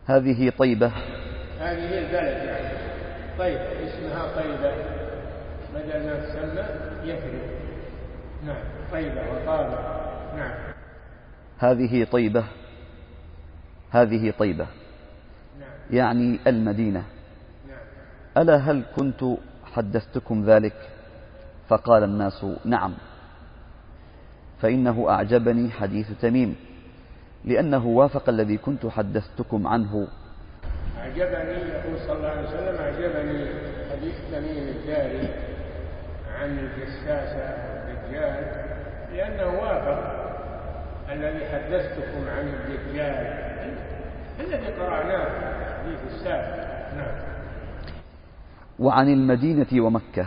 [0.07, 0.93] هذه طيبة.
[1.61, 2.77] هذه البلد يعني.
[3.39, 4.73] طيب اسمها طيبة.
[5.75, 6.65] بدل ما تسمى
[7.05, 7.41] يثرب
[8.47, 9.79] نعم طيبة وطابة.
[10.37, 10.55] نعم.
[11.59, 12.45] هذه طيبة.
[13.91, 14.67] هذه طيبة.
[15.91, 17.05] يعني المدينة.
[18.37, 19.25] ألا هل كنت
[19.65, 20.75] حدثتكم ذلك؟
[21.69, 22.95] فقال الناس نعم.
[24.63, 26.57] فإنه أعجبني حديث تميم
[27.45, 30.09] لأنه وافق الذي كنت حدثتكم عنه.
[30.99, 33.47] أعجبني يقول صلى الله عليه وسلم أعجبني
[33.93, 35.29] حديث تميم الداري
[36.39, 37.45] عن الجساسة
[37.93, 38.67] الدجال
[39.13, 40.27] لأنه وافق
[41.13, 43.56] الذي حدثتكم عن الدجال.
[44.41, 46.57] الذي قرأناه في الحديث السابق
[46.97, 47.37] نعم
[48.79, 50.27] وعن المدينة ومكة.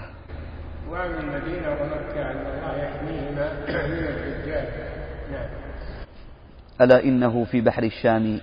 [0.91, 4.65] وعن المدينة ومكة أن الله يحميهما من الدجال.
[5.31, 5.49] نعم.
[6.81, 8.41] ألا إنه في بحر الشام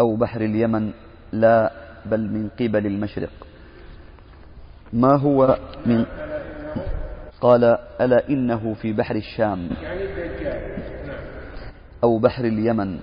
[0.00, 0.92] أو بحر اليمن؟
[1.32, 1.72] لا
[2.04, 3.32] بل من قبل المشرق.
[4.92, 6.04] ما هو من
[7.40, 7.64] قال
[8.00, 10.60] ألا إنه في بحر الشام يعني الدجال.
[11.06, 11.24] نعم.
[12.04, 13.00] أو بحر اليمن؟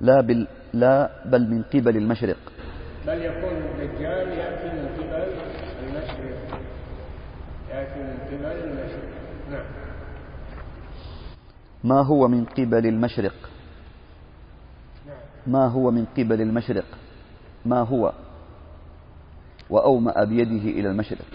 [0.00, 2.36] لا بل لا بل من قبل المشرق.
[3.06, 5.22] بل يكون الدجال يأتي من قبل
[5.82, 6.60] المشرق.
[7.70, 9.08] يأتي من قبل المشرق.
[9.50, 9.64] نعم.
[11.84, 13.34] ما هو من قبل المشرق؟
[15.06, 15.16] نعم.
[15.46, 16.86] ما هو من قبل المشرق؟
[17.64, 18.12] ما هو؟
[19.70, 21.30] وأومأ بيده إلى المشرق.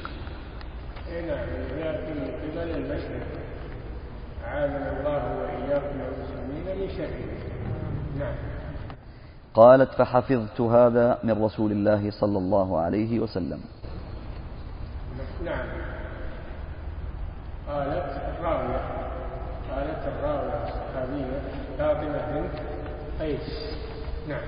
[1.08, 1.48] اي نعم
[1.80, 3.28] يأتي من قبل المشرق.
[4.46, 7.32] عامل الله وإياكم المسلمين من شره
[8.20, 8.36] نعم
[9.54, 13.60] قالت فحفظت هذا من رسول الله صلى الله عليه وسلم.
[15.46, 15.68] نعم.
[17.70, 18.82] قالت الراوية
[19.72, 21.42] قالت الراوية الصحابية
[21.78, 22.56] فاطمة بنت
[23.20, 23.76] قيس.
[24.30, 24.42] نعم.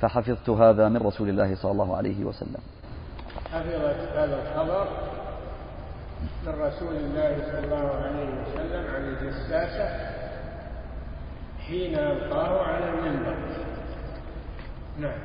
[0.00, 2.62] فحفظت هذا من رسول الله صلى الله عليه وسلم.
[3.52, 4.88] حفظت هذا الخبر
[6.46, 9.88] من رسول الله صلى الله عليه وسلم عن الجساسة
[11.66, 13.36] حين ألقاه على المنبر.
[14.98, 15.18] نعم.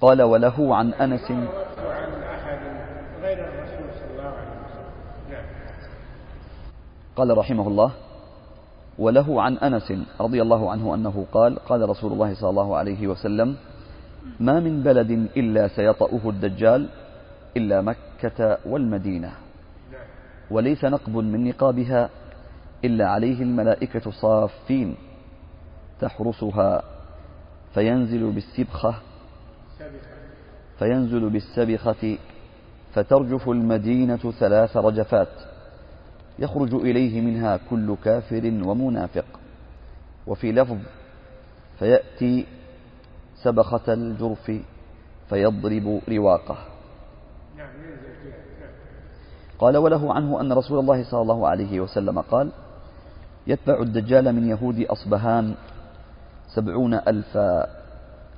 [0.00, 1.30] قال وله عن أنس.
[3.22, 4.92] غير الرسول صلى الله عليه وسلم.
[5.30, 5.44] نعم.
[7.16, 7.90] قال رحمه الله
[8.98, 13.56] وله عن أنس رضي الله عنه أنه قال قال رسول الله صلى الله عليه وسلم
[14.40, 16.88] ما من بلد إلا سيطأه الدجال
[17.56, 19.32] إلا مكة والمدينة.
[19.92, 20.06] نعم.
[20.50, 22.10] وليس نقب من نقابها
[22.84, 24.96] إلا عليه الملائكة صافين
[26.00, 26.82] تحرسها.
[27.74, 28.94] فينزل بالسبخة
[30.78, 32.18] فينزل بالسبخة
[32.94, 35.28] فترجف المدينة ثلاث رجفات
[36.38, 39.24] يخرج إليه منها كل كافر ومنافق.
[40.26, 40.78] وفي لفظ
[41.78, 42.46] فيأتي
[43.42, 44.52] سبخة الجرف
[45.28, 46.58] فيضرب رواقه.
[49.58, 52.52] قال وله عنه أن رسول الله صلى الله عليه وسلم قال
[53.46, 55.54] يتبع الدجال من يهود أصبهان.
[56.48, 57.66] سبعون ألفا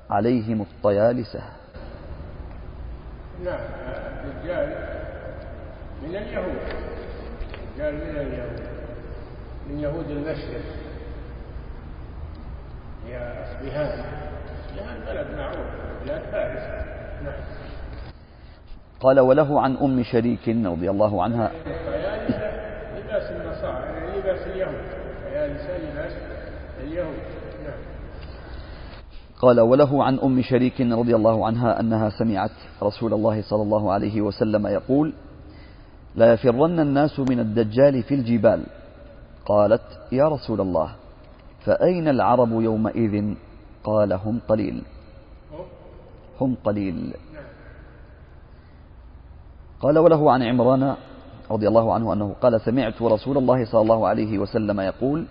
[0.09, 1.41] عليهم الطيالسة.
[3.45, 3.59] نعم
[4.25, 4.75] الدجال
[6.03, 6.61] من اليهود
[7.63, 8.61] الدجال من اليهود
[9.69, 10.61] من يهود المشرق.
[13.09, 14.05] يا أصبهان
[14.65, 15.67] أصبهان بلد معروف
[16.05, 16.85] بلاد فارس.
[17.23, 17.33] نعم.
[18.99, 21.51] قال وله عن أم شريك رضي الله عنها.
[22.97, 24.83] لباس النصارى يعني لباس اليهود.
[25.27, 26.13] لباس
[26.83, 27.36] اليهود.
[29.39, 32.51] قال وله عن أم شريك رضي الله عنها أنها سمعت
[32.83, 35.13] رسول الله صلى الله عليه وسلم يقول
[36.15, 38.63] لا يفرن الناس من الدجال في الجبال.
[39.45, 39.81] قالت
[40.11, 40.89] يا رسول الله
[41.65, 43.35] فأين العرب يومئذ؟
[43.83, 44.81] قال هم قليل.
[46.41, 47.13] هم قليل.
[49.81, 50.95] قال وله عن عمران
[51.51, 55.25] رضي الله عنه أنه قال سمعت رسول الله صلى الله عليه وسلم يقول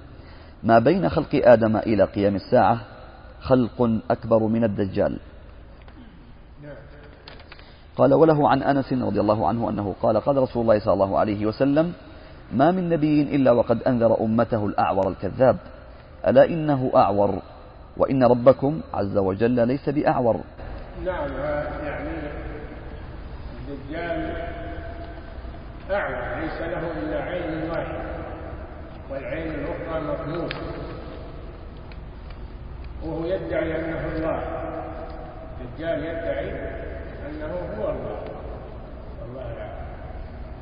[0.62, 2.80] ما بين خلق آدم إلى قيام الساعة
[3.46, 3.78] خلق
[4.10, 5.18] أكبر من الدجال.
[7.96, 11.46] قال وله عن أنس رضي الله عنه أنه قال قال رسول الله صلى الله عليه
[11.46, 11.92] وسلم
[12.52, 15.56] ما من نبي إلا وقد أنذر أمته الأعور الكذاب.
[16.26, 17.32] ألا إنه أعور؟
[17.96, 20.36] وإن ربكم عز وجل ليس بأعور.
[21.04, 21.30] نعم
[21.86, 22.14] يعني
[23.68, 24.20] الدجال
[25.90, 28.02] أعور ليس له إلا عين واحدة
[29.10, 30.85] والعين الأخرى مطموسة
[33.04, 34.42] وهو يدعي أنه الله.
[35.60, 36.50] الدجال يدعي
[37.28, 38.20] أنه هو الله.
[39.20, 39.86] والله يعلم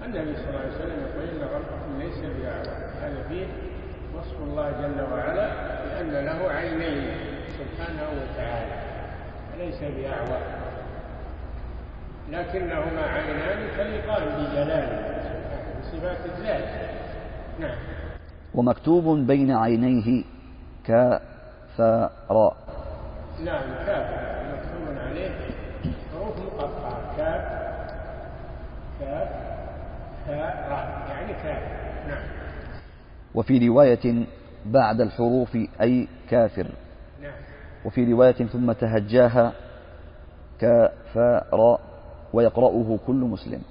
[0.05, 3.47] النبي صلى الله عليه وسلم يقول إن ربكم ليس بأعور هذا فيه
[4.17, 5.49] وصف الله جل وعلا
[5.85, 7.11] بأن له عينين
[7.59, 8.77] سبحانه وتعالى.
[9.59, 10.41] ليس بأعور.
[12.31, 15.21] لكنهما عينان تليقان بجلاله
[15.81, 16.69] بصفات الذات
[17.61, 17.77] نعم.
[18.55, 20.25] ومكتوب بين عينيه
[21.79, 22.57] كافراء
[23.45, 24.07] نعم كاف.
[24.55, 25.31] مكتوب عليه
[26.13, 27.17] حروف مقطعة.
[27.17, 27.43] كاف
[29.01, 29.29] كاف
[30.27, 31.63] فاء راء يعني كاف.
[32.09, 32.23] نعم.
[33.35, 34.27] وفي رواية
[34.67, 36.67] بعد الحروف أي كافر.
[37.23, 37.33] نعم.
[37.85, 39.53] وفي رواية ثم تهجاها
[40.61, 41.81] كافراء
[42.33, 43.63] ويقرأه كل مسلم.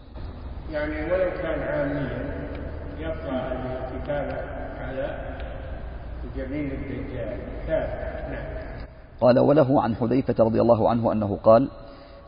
[0.71, 2.33] يعني ولو كان عاميا
[2.99, 4.37] يقرأ الكتابة
[4.79, 5.32] على
[6.37, 7.37] جبين الدجال.
[7.69, 7.87] نعم.
[9.21, 11.69] قال وله عن حذيفة رضي الله عنه أنه قال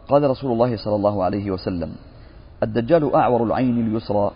[0.08, 1.96] قال رسول الله صلى الله عليه وسلم
[2.64, 4.32] الدجال أعور العين اليسرى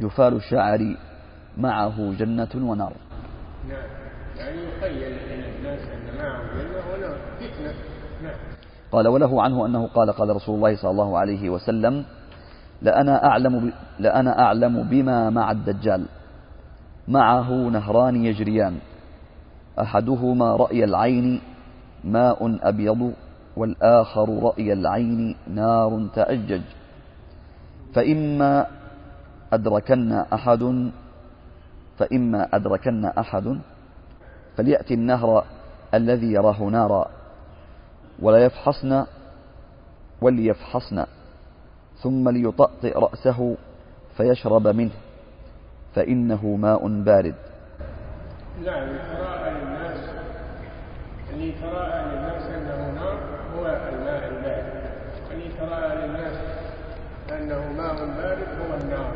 [0.00, 0.96] جفال الشعر
[1.56, 2.92] معه جنة ونار.
[3.68, 3.86] نعم.
[4.38, 5.12] يعني يخيل
[5.58, 7.16] الناس أن معه جنة ونار.
[7.40, 7.74] فتنة.
[8.22, 8.38] نعم.
[8.92, 12.04] قال وله عنه أنه قال قال رسول الله صلى الله عليه وسلم
[12.82, 13.72] لأنا أعلم.
[13.98, 16.06] لأنا أعلم بما مع الدجال.
[17.08, 18.78] معه نهران يجريان.
[19.80, 21.40] أحدهما رأي العين
[22.04, 23.12] ماء أبيض
[23.56, 26.62] والآخر رأي العين نار تأجج
[27.94, 28.66] فإما
[29.52, 30.90] أدركن أحد
[31.98, 33.58] فإما أدركن أحد
[34.56, 35.44] فليأتي النهر
[35.94, 37.06] الذي يراه نارا.
[38.22, 39.04] ولا يفحصن
[40.20, 41.04] وليفحصن
[42.02, 43.56] ثم ليطأطئ رأسه
[44.16, 44.90] فيشرب منه.
[45.98, 47.34] فإنه ماء بارد.
[48.64, 50.00] نعم يتراءى للناس
[51.32, 53.18] اللي يتراءى للناس أنه نار
[53.56, 54.82] هو الماء البارد.
[55.28, 56.36] واللي يتراءى للناس
[57.30, 59.12] أنه ماء بارد هو النار.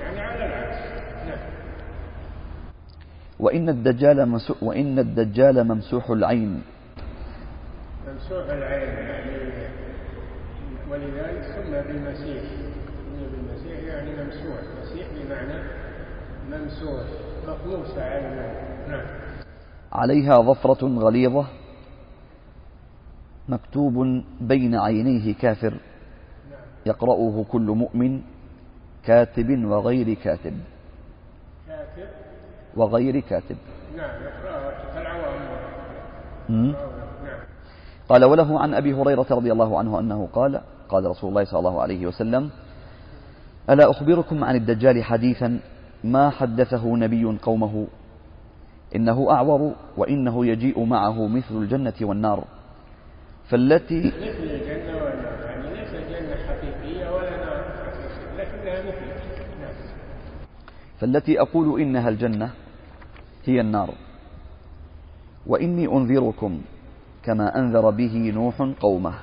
[0.00, 0.78] يعني على العكس.
[1.26, 1.38] نعم.
[3.40, 6.62] وإن الدجال مسو وإن الدجال ممسوح العين.
[8.08, 9.32] ممسوح العين يعني
[10.90, 12.42] ولذلك سمى بالمسيح.
[12.42, 14.60] سمي بالمسيح يعني ممسوح.
[14.82, 15.58] مسيح بمعنى
[18.88, 19.06] نعم.
[19.92, 21.46] عليها ظفرة غليظة
[23.48, 25.70] مكتوب بين عينيه كافر.
[25.70, 26.60] نعم.
[26.86, 28.20] يقرأه كل مؤمن
[29.04, 30.54] كاتب وغير كاتب.
[31.68, 32.08] كاتب؟
[32.76, 33.56] وغير كاتب.
[33.96, 35.40] نعم يقرأه العوام
[36.48, 36.66] مم.
[37.24, 37.40] نعم.
[38.08, 41.82] قال وله عن أبي هريرة رضي الله عنه أنه قال قال رسول الله صلى الله
[41.82, 42.50] عليه وسلم
[43.70, 45.60] ألا أخبركم عن الدجال حديثا
[46.04, 47.86] ما حدثه نبي قومه.
[48.96, 52.44] إنه أعور وإنه يجيء معه مثل الجنة والنار.
[53.48, 59.12] فالتي مثل الجنة والنار يعني ليس جنة حقيقية ولا نار حقيقية لكنها مثل
[61.00, 62.50] فالتي أقول إنها الجنة
[63.44, 63.94] هي النار.
[65.46, 66.60] وإني أنذركم
[67.22, 69.14] كما أنذر به نوح قومه.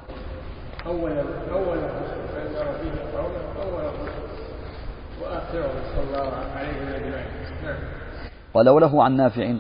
[0.86, 1.12] أول
[1.52, 4.20] أول الرسل أنذر به قومه أول الرسل
[5.50, 6.78] وآخرهم صلى الله عليه
[7.64, 7.78] نعم
[8.54, 9.56] قال وله عن نافع.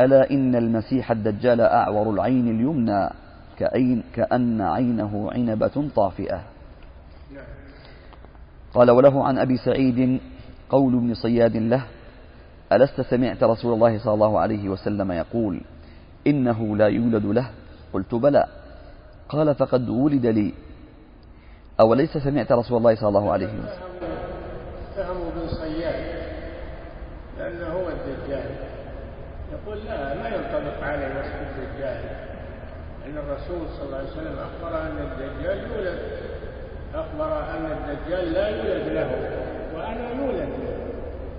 [0.00, 3.10] ألا إن المسيح الدجال أعور العين اليمنى
[3.58, 6.40] كأين كأن عينه عنبة طافئة.
[8.74, 10.20] قال وله عن أبي سعيد
[10.70, 11.82] قول ابن صياد له
[12.72, 15.60] ألست سمعت رسول الله صلى الله عليه وسلم يقول
[16.26, 17.50] إنه لا يولد له.
[17.92, 18.46] قلت بلى.
[19.28, 20.52] قال فقد ولد لي.
[21.80, 23.85] أوليس سمعت رسول الله صلى الله عليه وسلم؟
[24.96, 26.04] فهموا فهموا بن صياد
[27.38, 28.50] لأنه هو الدجال.
[29.52, 32.00] يقول لا ما ينطبق عليه وصف الدجال.
[33.06, 35.98] أن الرسول صلى الله عليه وسلم أخبر أن الدجال يولد.
[36.94, 39.10] أخبر أن الدجال لا يولد له
[39.74, 40.76] وأنا يولد له.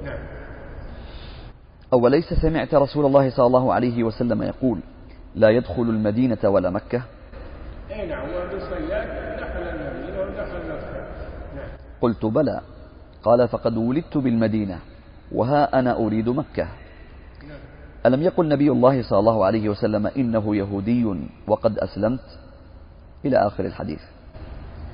[0.03, 0.19] نعم.
[1.93, 4.79] أوليس سمعت رسول الله صلى الله عليه وسلم يقول
[5.35, 7.01] لا يدخل المدينة ولا مكة؟
[7.91, 9.07] أي نعم وابن صياد
[9.39, 11.07] دخل المدينة ودخل مكة.
[11.55, 11.69] نعم.
[12.01, 12.61] قلت بلى.
[13.23, 14.79] قال فقد ولدت بالمدينة
[15.31, 16.67] وها أنا أريد مكة.
[18.05, 21.15] ألم يقل نبي الله صلى الله عليه وسلم إنه يهودي
[21.47, 22.39] وقد أسلمت؟
[23.25, 24.01] إلى آخر الحديث.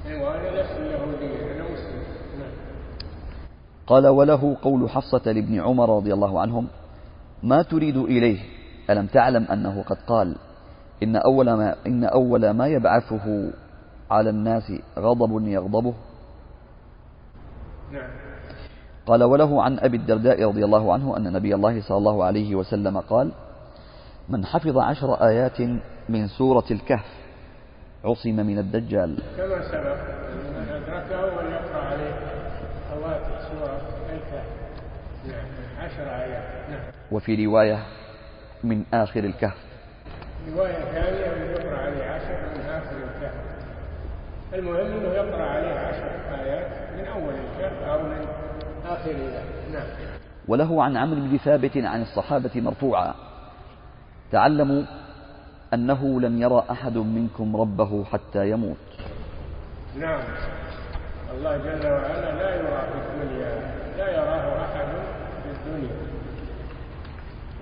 [0.05, 2.03] أيوة أنا أنا مسلم
[3.87, 6.67] قال وله قول حفصة لابن عمر رضي الله عنهم
[7.43, 8.39] ما تريد إليه؟
[8.89, 10.35] ألم تعلم أنه قد قال
[11.03, 13.51] إن أول ما, إن أول ما يبعثه
[14.11, 15.93] على الناس غضب يغضبه
[17.91, 18.09] نعم.
[19.05, 22.99] قال وله عن أبي الدرداء رضي الله عنه أن نبي الله صلى الله عليه وسلم
[22.99, 23.31] قال
[24.29, 25.61] من حفظ عشر آيات
[26.09, 27.05] من سورة الكهف
[28.05, 29.19] عصم من الدجال.
[29.37, 29.97] كما سبق
[30.57, 32.13] من أدركه وليقرأ عليه
[32.89, 34.45] فواتح سورة الكهف.
[35.27, 35.45] نعم
[35.79, 36.69] عشر آيات.
[36.69, 36.81] نعم.
[37.11, 37.83] وفي رواية
[38.63, 39.57] من آخر الكهف.
[40.55, 43.33] رواية ثانية أنه يقرأ عليه عشر من آخر الكهف.
[44.53, 46.09] المهم أنه يقرأ عليه عشر
[46.41, 46.82] آيات.
[47.03, 48.27] من أول الكهف أو من
[48.85, 49.43] آخرها
[49.73, 49.87] نعم.
[50.47, 53.13] وله عن عمرو بن ثابت عن الصحابة مرفوعا.
[54.31, 54.83] تعلموا
[55.73, 58.77] أنه لن يرى أحد منكم ربه حتى يموت.
[59.99, 60.23] نعم.
[61.37, 63.51] الله جل وعلا لا يرى في الدنيا
[63.97, 64.87] لا يراه أحد
[65.43, 65.95] في الدنيا.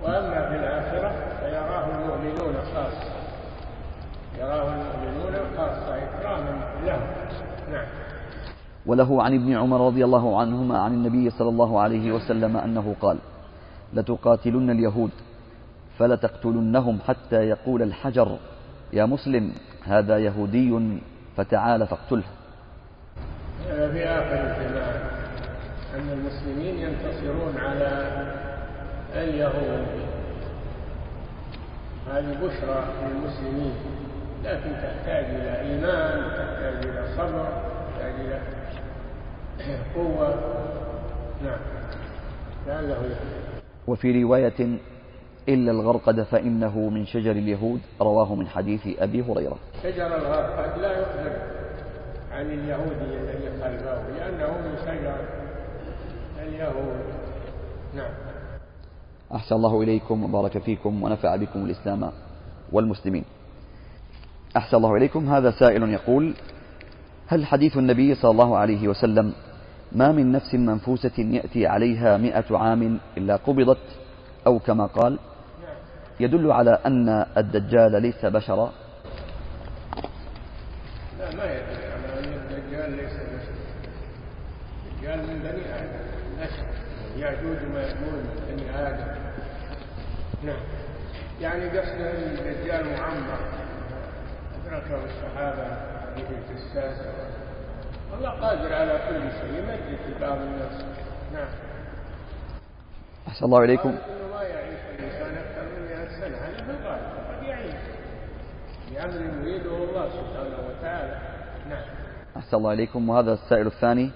[0.02, 3.12] وأما في الآخرة فيراه المؤمنون خاصة.
[4.38, 7.06] يراه المؤمنون خاصة إكراما لهم
[7.72, 8.11] نعم.
[8.86, 13.18] وله عن ابن عمر رضي الله عنهما عن النبي صلى الله عليه وسلم أنه قال
[13.94, 15.10] لتقاتلن اليهود
[15.98, 18.38] فلتقتلنهم حتى يقول الحجر
[18.92, 19.52] يا مسلم
[19.84, 20.98] هذا يهودي
[21.36, 22.22] فتعال فاقتله.
[23.66, 24.40] في آخر
[25.94, 27.90] أن المسلمين ينتصرون على
[29.14, 29.86] اليهود.
[32.10, 33.74] هذه بشرى للمسلمين
[34.44, 37.48] لكن تحتاج إلى إيمان تحتاج إلى صبر
[37.90, 38.40] تحتاج إلى
[39.94, 40.34] قوة
[41.44, 41.58] نعم.
[42.66, 43.16] لعله
[43.86, 44.78] وفي رواية
[45.48, 49.56] إلا الغرقد فإنه من شجر اليهود رواه من حديث أبي هريرة.
[49.82, 51.32] شجر الغرقد لا يخبر
[52.32, 55.16] عن اليهودي الذي خلفه لأنه من شجر
[56.42, 56.96] اليهود.
[57.94, 58.10] نعم.
[59.34, 62.10] أحسن الله إليكم وبارك فيكم ونفع بكم الإسلام
[62.72, 63.24] والمسلمين.
[64.56, 65.28] أحسن الله إليكم.
[65.28, 66.34] هذا سائل يقول
[67.26, 69.32] هل حديث النبي صلى الله عليه وسلم
[69.94, 73.78] ما من نفس منفوسة يأتي عليها مئة عام إلا قبضت
[74.46, 75.18] أو كما قال
[76.20, 78.72] يدل على أن الدجال ليس بشرا.
[81.18, 83.54] لا ما يدل على أن الدجال ليس بشر
[84.92, 86.04] الدجال من بني آدم
[86.40, 86.66] بشر
[87.16, 89.22] يأجوج ومأجوج من بني آدم.
[90.44, 90.60] نعم.
[91.40, 93.38] يعني قصده الدجال معمر
[94.66, 95.68] أدركه الصحابة
[96.16, 97.06] في الجساس
[98.18, 100.84] الله قادر على كل شيء يمدد في بعض الناس.
[101.32, 101.48] نعم.
[103.28, 103.88] أحسن الله إليكم
[104.34, 107.74] ما يعيش الإنسان أكثر من 100 سنة هذا في الغالب قد يعيش.
[108.90, 111.18] بأمر يريده الله سبحانه وتعالى.
[111.68, 111.84] نعم.
[112.36, 114.10] أحسن الله إليكم وهذا السائل الثاني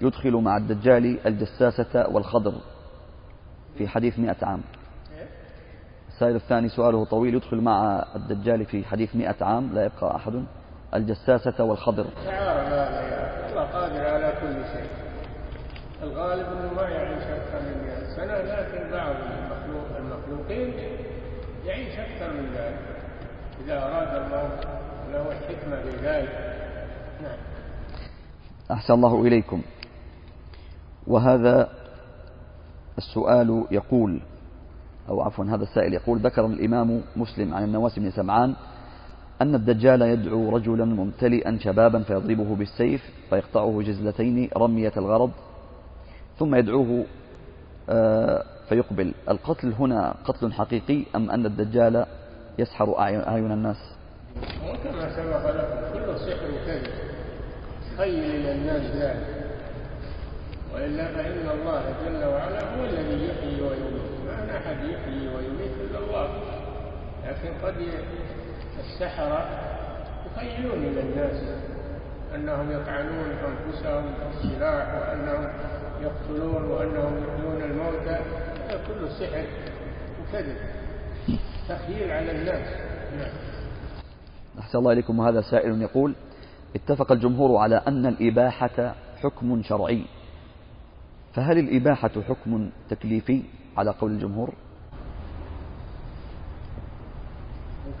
[0.00, 2.54] يدخل مع الدجال الجساسة والخضر
[3.78, 4.60] في حديث مئة عام.
[5.18, 5.26] إيه؟
[6.08, 10.44] السائل الثاني سؤاله طويل يدخل مع الدجال في حديث مئة عام لا يبقى أحد.
[10.94, 12.06] الجساسة والخضر.
[13.50, 14.90] الله قادر على كل شيء
[16.02, 20.74] الغالب أنه ما يعيش أكثر من 100 سنة لكن بعض المخلوق المخلوقين
[21.66, 22.78] يعيش أكثر من ذلك.
[23.64, 24.50] إذا أراد الله
[25.12, 26.56] له الحكمة في ذلك
[27.22, 27.38] نعم.
[28.70, 29.62] أحسن الله إليكم.
[31.06, 31.68] وهذا
[32.98, 34.20] السؤال يقول
[35.08, 38.54] أو عفوا هذا السائل يقول ذكر الإمام مسلم عن النواس بن سمعان
[39.42, 45.30] أن الدجال يدعو رجلا ممتلئا شبابا فيضربه بالسيف فيقطعه جزلتين رمية الغرض
[46.38, 47.04] ثم يدعوه
[47.90, 49.14] آه، فيقبل.
[49.28, 52.06] القتل هنا قتل حقيقي أم أن الدجال
[52.58, 53.76] يسحر أعين الناس؟
[54.64, 56.92] وكما سبق لكم كل سحر كذب
[57.96, 59.26] خيل إلى الناس ذلك
[60.74, 66.28] وإلا فإن الله جل وعلا هو الذي يحيي ويميت ما أحد يحيي ويميت إلا الله.
[67.26, 67.74] لكن قد
[68.78, 69.40] السحرة
[70.26, 71.42] يخيلون إلى الناس
[72.34, 75.48] أنهم يطعنون أنفسهم بالسلاح وأنهم
[76.02, 78.18] يقتلون وأنهم يحيون الموتى.
[78.68, 79.44] هذا كله سحر
[80.20, 80.56] وكذب
[81.68, 82.68] تخييل على الناس.
[83.18, 83.32] نعم.
[84.58, 85.18] أحسن الله إليكم.
[85.18, 86.14] وهذا سائل يقول
[86.76, 90.04] اتفق الجمهور على أن الإباحة حكم شرعي
[91.34, 93.42] فهل الإباحة حكم تكليفي
[93.76, 94.54] على قول الجمهور؟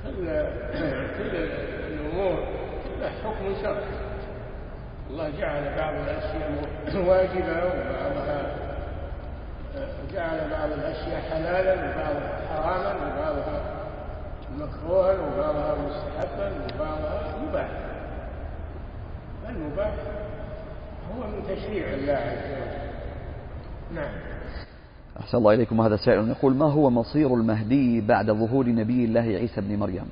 [0.06, 1.36] كل
[1.86, 2.38] الأمور
[3.00, 4.06] لها حكم شرعي.
[5.10, 6.50] الله جعل بعض الأشياء
[6.94, 8.56] واجبة وبعضها
[10.12, 13.60] جعل بعض الأشياء حلالا وبعضها حراما وبعضها
[14.56, 17.68] مكروها وبعضها مستحبا وبعضها مباح.
[19.48, 19.92] المباح
[21.14, 22.86] هو من تشريع الله عز وجل.
[23.94, 24.12] نعم.
[25.20, 25.80] أحسن الله إليكم.
[25.80, 30.08] هذا سائل يقول ما هو مصير المهدي بعد ظهور نبي الله عيسى بن مريم؟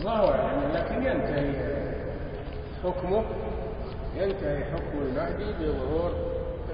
[0.00, 1.52] الله أعلم لكن ينتهي
[2.84, 3.24] حكمه
[4.16, 6.12] ينتهي حكم المهدي بظهور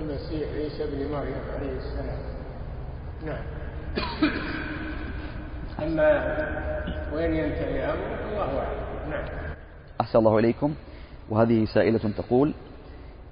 [0.01, 2.19] المسيح عيسى بن مريم عليه السلام.
[3.27, 3.45] نعم.
[5.83, 6.09] أما
[7.15, 9.11] وين ينتهي أمره الله أعلم.
[9.11, 9.25] نعم.
[10.01, 10.75] أحسن الله إليكم.
[11.31, 12.55] وهذه سائلة تقول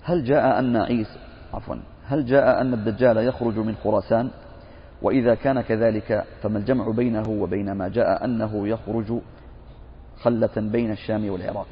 [0.02, 1.18] هل جاء أن عيسى
[1.54, 1.76] عفوا.
[2.08, 4.30] هل جاء أن الدجال يخرج من خراسان؟
[5.02, 9.20] وإذا كان كذلك فما الجمع بينه وبين ما جاء أنه يخرج
[10.22, 11.66] خلة بين الشام والعراق؟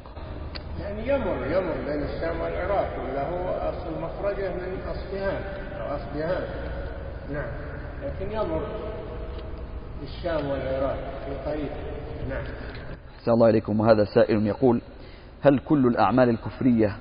[0.81, 5.41] يعني يمر يمر بين الشام والعراق وله أصل مخرجه من أصفهان
[5.81, 6.43] أو أصفهان.
[7.33, 7.49] نعم.
[8.03, 8.61] لكن يمر
[10.01, 11.69] بالشام والعراق في قريب.
[12.29, 12.43] نعم.
[13.19, 13.79] أحسن الله إليكم.
[13.79, 14.81] وهذا سائل يقول
[15.41, 16.97] هل كل الأعمال الكفرية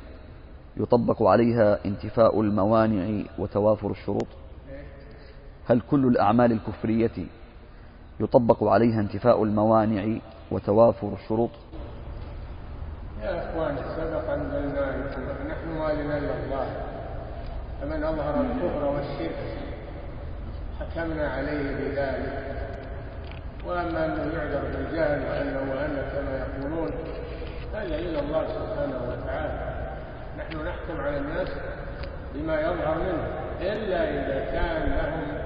[0.76, 4.26] يطبق عليها انتفاء الموانع وتوافر الشروط؟
[5.66, 7.26] هل كل الأعمال الكفرية
[8.20, 10.18] يطبق عليها انتفاء الموانع
[10.50, 11.50] وتوافر الشروط؟
[13.22, 14.96] يا اخوان سبق قلنا
[15.48, 16.66] نحن ما لنا إلا الله.
[17.80, 19.36] فمن أظهر الكفر والشرك
[20.80, 22.54] حكمنا عليه بذلك.
[23.66, 26.90] وأما أنه يعذر بالجهل وأنه وان كما يقولون
[27.74, 29.73] هذا إلى الله سبحانه وتعالى.
[30.54, 31.48] نحن نحكم على الناس
[32.34, 33.26] بما يظهر منه
[33.60, 35.44] إلا إذا كان لهم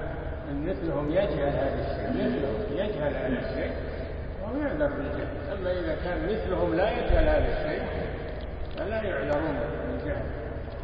[0.65, 3.71] مثلهم يجهل هذا الشيء مثلهم يجهل هذا الشيء
[4.43, 5.27] وهو يعذر بالجهل.
[5.53, 7.83] أما إذا كان مثلهم لا يجهل هذا الشيء
[8.77, 10.23] فلا يعذرون بالجهل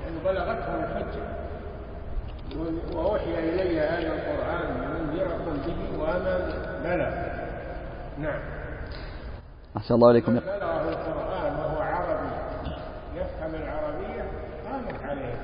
[0.04, 1.26] لأن بلغتهم الحجة.
[2.96, 6.54] وأوحي إلي هذا القرآن لأنذركم به ومن
[6.84, 7.12] بلغ.
[8.20, 8.40] نعم.
[9.78, 11.82] أحسن الله إليكم بلغه القرآن وهو
[13.16, 14.24] يفهم العربية
[14.72, 15.36] قامت عليه.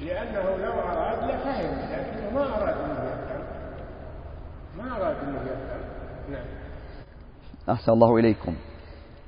[0.00, 3.42] لأنه لو أراد لفهم لكنه ما أراد أنه يفهم.
[4.78, 5.80] ما أراد أنه يفهم.
[6.30, 6.44] نعم.
[7.70, 8.56] أحسن الله إليكم.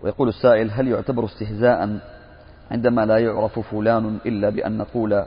[0.02, 2.00] ويقول السائل هل يعتبر استهزاء
[2.70, 5.26] عندما لا يعرف فلان إلا بأن نقول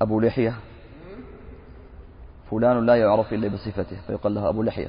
[0.00, 0.54] أبو لحية؟
[2.50, 4.88] فلان لا يعرف إلا بصفته فيقال له أبو لحية.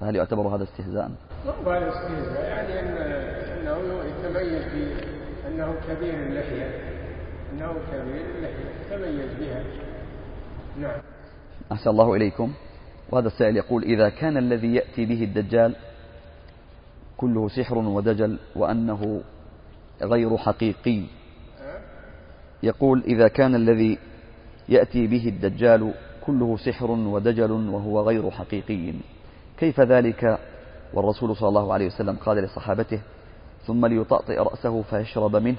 [0.00, 1.10] فهل يعتبر هذا استهزاء؟
[1.66, 3.05] هذا استهزاء يعني أن
[3.82, 4.62] يتميز
[5.44, 6.70] بأنه كبير اللحية
[7.52, 9.64] أنه كبير اللحية تميز بها.
[10.80, 11.00] نعم.
[11.72, 12.52] أحسن الله إليكم.
[13.12, 15.76] وهذا السائل يقول إذا كان الذي يأتي به الدجال
[17.16, 19.22] كله سحر ودجل وأنه
[20.02, 21.02] غير حقيقي
[22.62, 23.98] يقول إذا كان الذي
[24.68, 25.94] يأتي به الدجال
[26.26, 28.92] كله سحر ودجل وهو غير حقيقي
[29.58, 30.38] كيف ذلك؟
[30.94, 33.00] والرسول صلى الله عليه وسلم قال لصحابته
[33.66, 35.56] ثم ليطأطئ رأسه فيشرب منه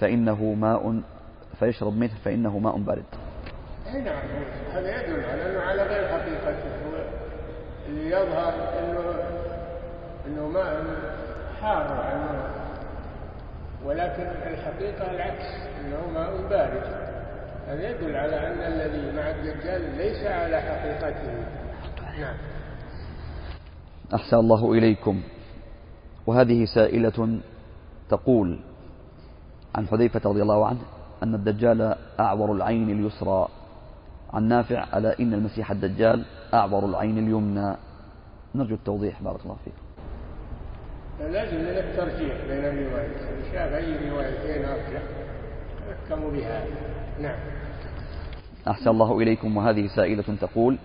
[0.00, 1.00] فإنه ماء
[1.58, 3.04] فيشرب منه فإنه ماء بارد.
[3.86, 4.22] اي نعم
[4.72, 7.04] هذا يدل على أنه على غير حقيقته هو
[7.88, 9.14] اللي يظهر انه
[10.26, 10.84] أنه ماء
[11.60, 12.44] حار عنه
[13.84, 15.46] ولكن الحقيقة العكس
[15.80, 17.12] أنه ماء بارد.
[17.68, 21.32] هذا يدل على أن الذي مع الدجال ليس على حقيقته.
[22.20, 22.36] نعم.
[24.14, 25.22] أحسن الله إليكم.
[26.26, 27.38] وهذه سائلة
[28.08, 28.58] تقول
[29.74, 30.80] عن حذيفة رضي الله عنه
[31.22, 33.48] أن الدجال أعور العين اليسرى.
[34.32, 37.76] عن نافع ألا إن المسيح الدجال أعور العين اليمنى.
[38.54, 39.22] نرجو التوضيح.
[39.22, 39.74] بارك الله فيك.
[41.20, 43.52] لازم من الترجيح بين الروايتين.
[43.52, 45.02] شاف أي روايتين أرجح.
[45.88, 46.64] يحكم بها
[47.20, 47.38] نعم.
[48.68, 49.56] أحسن الله إليكم.
[49.56, 50.78] وهذه سائلة تقول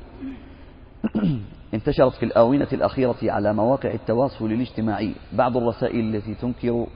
[1.74, 6.88] انتشرت في الآونة الأخيرة على مواقع التواصل الاجتماعي بعض الرسائل التي تنكر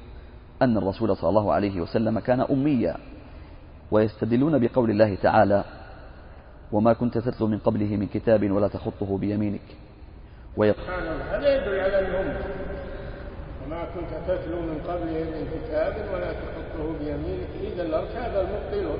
[0.61, 2.95] أن الرسول صلى الله عليه وسلم كان أميا
[3.91, 5.63] ويستدلون بقول الله تعالى
[6.71, 9.61] وما كنت تتلو من قبله من كتاب ولا تخطه بيمينك.
[10.57, 10.85] ويقول
[11.31, 12.39] هذا يدل على الأمة.
[13.65, 17.49] وما كنت تتلو من قبله من كتاب ولا تخطه بيمينك.
[17.73, 18.99] إذا لارتاب المبطلون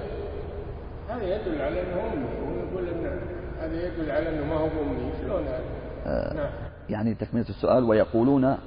[1.09, 5.63] هذا يدل على أنه ويقول أن هذا يدل على أنه ما هو أمي شلون هذا؟
[6.05, 6.49] آه نعم.
[6.89, 8.57] يعني تكملة السؤال ويقولون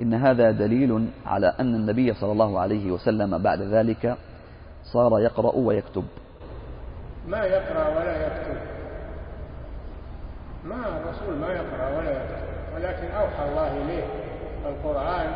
[0.00, 4.16] إن هذا دليل على أن النبي صلى الله عليه وسلم بعد ذلك
[4.92, 6.04] صار يقرأ ويكتب.
[7.28, 8.56] ما يقرأ ولا يكتب.
[10.64, 12.42] ما الرسول ما يقرأ ولا يكتب
[12.74, 14.04] ولكن أوحى الله إليه
[14.66, 15.32] القرآن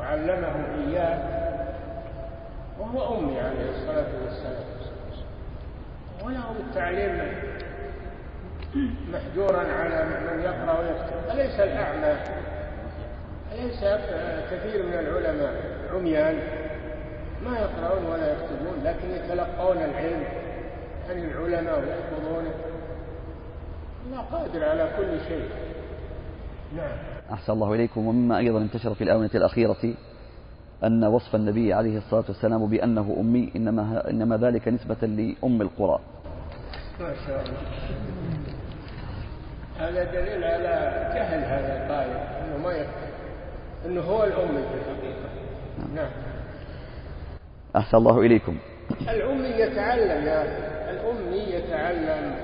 [0.00, 0.54] وعلمه
[0.86, 1.44] إياه
[2.80, 4.64] وهو أمي عليه الصلاة والسلام.
[6.24, 7.20] وله التعليم
[9.12, 11.30] محجورا على من يقرأ ويكتب.
[11.30, 12.16] أليس الأعمى؟
[13.52, 13.80] أليس
[14.50, 15.54] كثير من العلماء
[15.94, 16.38] عميان؟
[17.44, 20.24] ما يقرؤون ولا يكتبون لكن يتلقون العلم.
[21.10, 22.54] عن العلماء ويحفظونه
[24.06, 25.48] الله قادر على كل شيء.
[26.76, 26.96] نعم.
[27.32, 28.06] أحسن الله إليكم.
[28.06, 29.94] ومما أيضا انتشر في الآونة الأخيرة
[30.84, 35.98] أن وصف النبي عليه الصلاة والسلام بأنه أمي إنما, إنما ذلك نسبة لأم القرى.
[37.00, 38.43] ما شاء الله.
[39.78, 43.14] هذا دليل على جهل هذا القائل أنه ما يكتب
[43.86, 45.28] أنه هو الأمي في الحقيقة.
[45.94, 46.10] نعم.
[47.76, 48.58] أحسن الله إليكم.
[49.08, 50.42] الأمي يتعلم يا
[50.90, 52.36] الأمي يتعلم.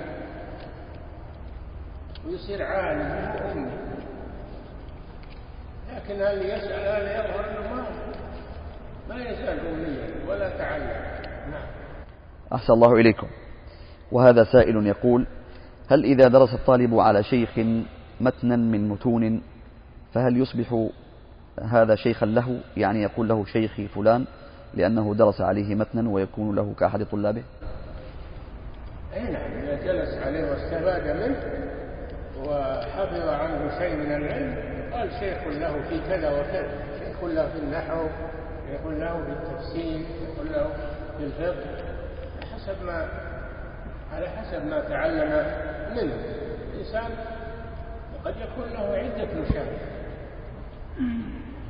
[2.27, 3.01] ويصير عالم
[3.53, 3.71] أمي
[5.97, 7.85] لكن هل يسأل هل يظهر أنه ما
[9.09, 11.21] ما يزال أميا ولا تعلم.
[11.51, 11.67] نعم.
[12.53, 13.27] أحسن الله إليكم.
[14.13, 15.27] وهذا سائل يقول
[15.91, 17.59] هل إذا درس الطالب على شيخ
[18.21, 19.43] متنا من متون
[20.13, 20.89] فهل يصبح
[21.63, 24.25] هذا شيخا له؟ يعني يقول له شيخي فلان
[24.75, 27.43] لأنه درس عليه متنا ويكون له كأحد طلابه؟
[29.15, 31.37] أي نعم إذا جلس عليه واستفاد منه
[32.39, 34.55] وحفظ عنه شيء من العلم
[34.93, 38.07] قال شيخ له في كذا وكذا شيخ له في النحو
[38.71, 40.71] شيخ له في التفسير شيخ له
[41.19, 41.65] في الفقه
[42.55, 43.30] حسب ما
[44.15, 45.47] على حسب ما تعلم
[45.97, 46.15] منه.
[46.75, 47.11] الإنسان
[48.25, 49.81] قد يكون له عدة مشايخ.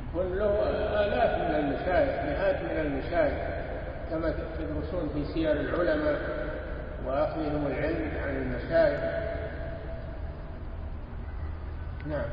[0.09, 0.69] يكون له
[1.05, 3.33] آلاف من المشايخ مئات من المشايخ
[4.09, 6.19] كما تدرسون في سير العلماء
[7.05, 8.99] وأخذهم العلم عن المشايخ.
[12.09, 12.25] نعم.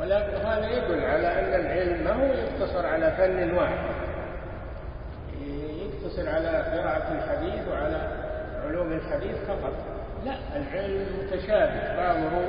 [0.00, 3.78] ولكن هذا يدل على أن العلم ما هو يقتصر على فن واحد.
[6.06, 8.25] يقتصر على قراءة الحديث وعلى
[8.66, 9.72] علوم الحديث فقط.
[10.24, 12.46] لا العلم متشابه بعضه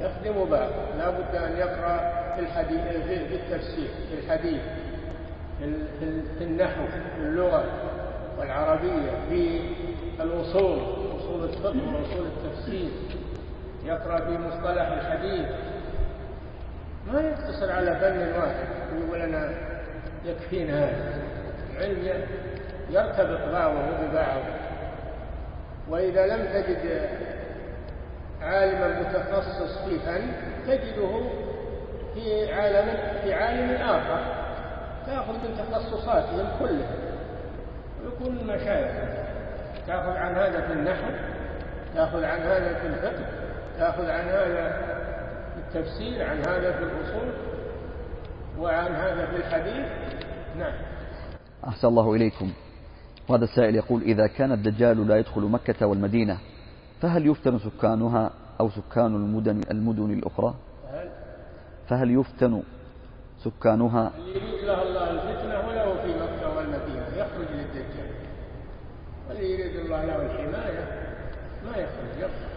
[0.00, 1.98] يخدم بعض لا بد أن يقرأ
[2.34, 4.60] في الحديث في التفسير في الحديث
[6.38, 7.64] في النحو في اللغة
[8.38, 9.60] والعربية في
[10.20, 10.78] الأصول
[11.18, 12.90] أصول الفقه وأصول التفسير.
[13.84, 15.46] يقرأ في مصطلح الحديث.
[17.12, 19.50] ما يقتصر على فن واحد ويقول أنا
[20.24, 21.22] يكفينا هذا.
[21.76, 22.22] العلم
[22.90, 24.42] يرتبط بعضه ببعض
[25.90, 27.08] وإذا لم تجد
[28.42, 30.22] عالما متخصص في فن
[30.66, 31.20] تجده
[32.14, 34.20] في عالم في عالم آخر.
[35.06, 36.90] تأخذ من تخصصاتهم كلها.
[38.04, 38.92] ويكون مشايخ.
[39.86, 41.10] تأخذ عن هذا في النحو
[41.94, 43.24] تأخذ عن هذا في الفقه
[43.78, 44.70] تأخذ عن هذا
[45.54, 47.32] في التفسير عن هذا في الأصول
[48.58, 49.86] وعن هذا في الحديث.
[50.58, 50.72] نعم.
[51.68, 52.52] أحسن الله إليكم.
[53.28, 56.38] وهذا السائل يقول إذا كان الدجال لا يدخل مكة والمدينة
[57.00, 60.54] فهل يفتن سكانها أو سكان المدن المدن الأخرى؟
[61.88, 62.62] فهل يفتن
[63.44, 68.10] سكانها؟ يريد له الله الفتنة ولو في مكة والمدينة يخرج للدجال
[69.28, 70.84] واللي يريد الله له الحماية
[71.64, 72.48] ما يخرج يخرج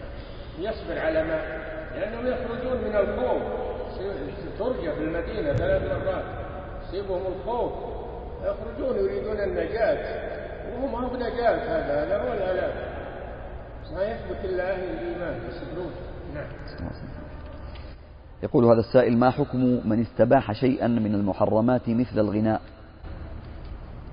[0.58, 1.62] يصبر على ما
[1.94, 3.42] لأنهم يخرجون من الخوف.
[4.58, 6.24] ترجى في المدينة ثلاث مرات
[6.82, 7.72] يصيبهم الخوف
[8.44, 10.41] يخرجون يريدون النجاة.
[10.70, 12.92] وهم ما هو نجاة هذا هذا هو الهلاك
[13.94, 15.92] ما يثبت إلا أهل الإيمان يصبرون
[16.34, 16.46] نعم.
[18.42, 22.60] يقول هذا السائل ما حكم من استباح شيئا من المحرمات مثل الغناء؟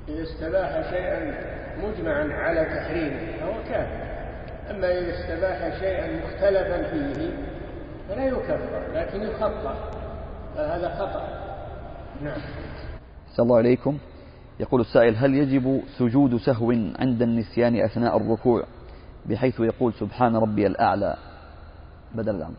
[0.07, 1.33] إذا استباح شيئا
[1.83, 4.09] مجمعا على تحريمه فهو كافر.
[4.71, 7.29] أما إذا استباح شيئا مختلفا فيه
[8.09, 9.91] فلا يكفر لكن يخطأ
[10.55, 11.23] فهذا خطأ.
[12.21, 12.41] نعم.
[13.35, 13.97] صلى الله عليكم.
[14.59, 18.63] يقول السائل هل يجب سجود سهو عند النسيان أثناء الركوع؟
[19.25, 21.17] بحيث يقول سبحان ربي الأعلى.
[22.15, 22.55] بدل الأمر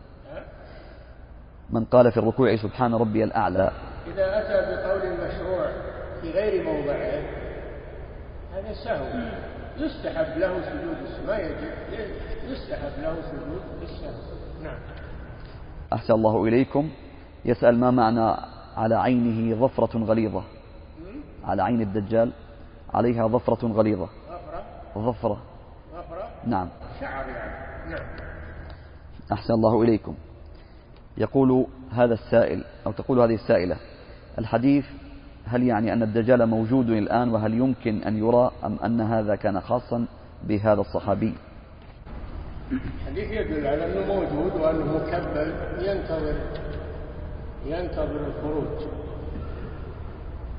[1.69, 3.71] من قال في الركوع سبحان ربي الأعلى.
[4.07, 5.71] إذا أتى بقول مشروع
[6.21, 7.21] في غير موضعه
[8.53, 9.05] هذا سهو.
[9.77, 11.27] يستحب له سجود السهو.
[11.27, 11.71] ما يجب.
[12.49, 14.63] يستحب له سجود السهو.
[14.63, 14.79] نعم.
[15.93, 16.89] أحسن الله إليكم.
[17.45, 18.35] يسأل ما معنى
[18.77, 20.43] على عينه ظفرة غليظة.
[21.45, 22.31] على عين الدجال
[22.93, 24.09] عليها ظفرة غليظة.
[24.95, 25.37] ظفرة؟
[25.93, 26.27] ظفرة.
[26.47, 26.69] نعم.
[26.99, 27.89] شعر يعني.
[27.89, 28.05] نعم.
[29.31, 30.15] أحسن الله إليكم.
[31.17, 33.77] يقول هذا السائل أو تقول هذه السائلة
[34.39, 34.85] الحديث
[35.45, 40.05] هل يعني أن الدجال موجود الآن وهل يمكن أن يرى أم أن هذا كان خاصا
[40.43, 41.33] بهذا الصحابي؟
[42.71, 46.35] الحديث يدل على أنه موجود وأنه مكبل ينتظر
[47.65, 48.87] ينتظر الخروج.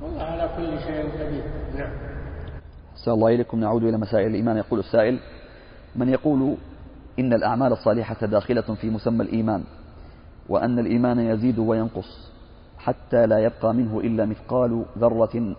[0.02, 1.44] والله على كل شيء قدير.
[1.78, 1.90] نعم.
[2.92, 3.60] أحسن الله إليكم.
[3.60, 4.56] نعود إلى مسائل الإيمان.
[4.56, 5.18] يقول السائل
[5.96, 6.56] من يقول
[7.18, 9.64] إن الأعمال الصالحة داخلة في مسمى الإيمان
[10.48, 12.32] وأن الإيمان يزيد وينقص
[12.78, 15.56] حتى لا يبقى منه إلا مثقال ذرة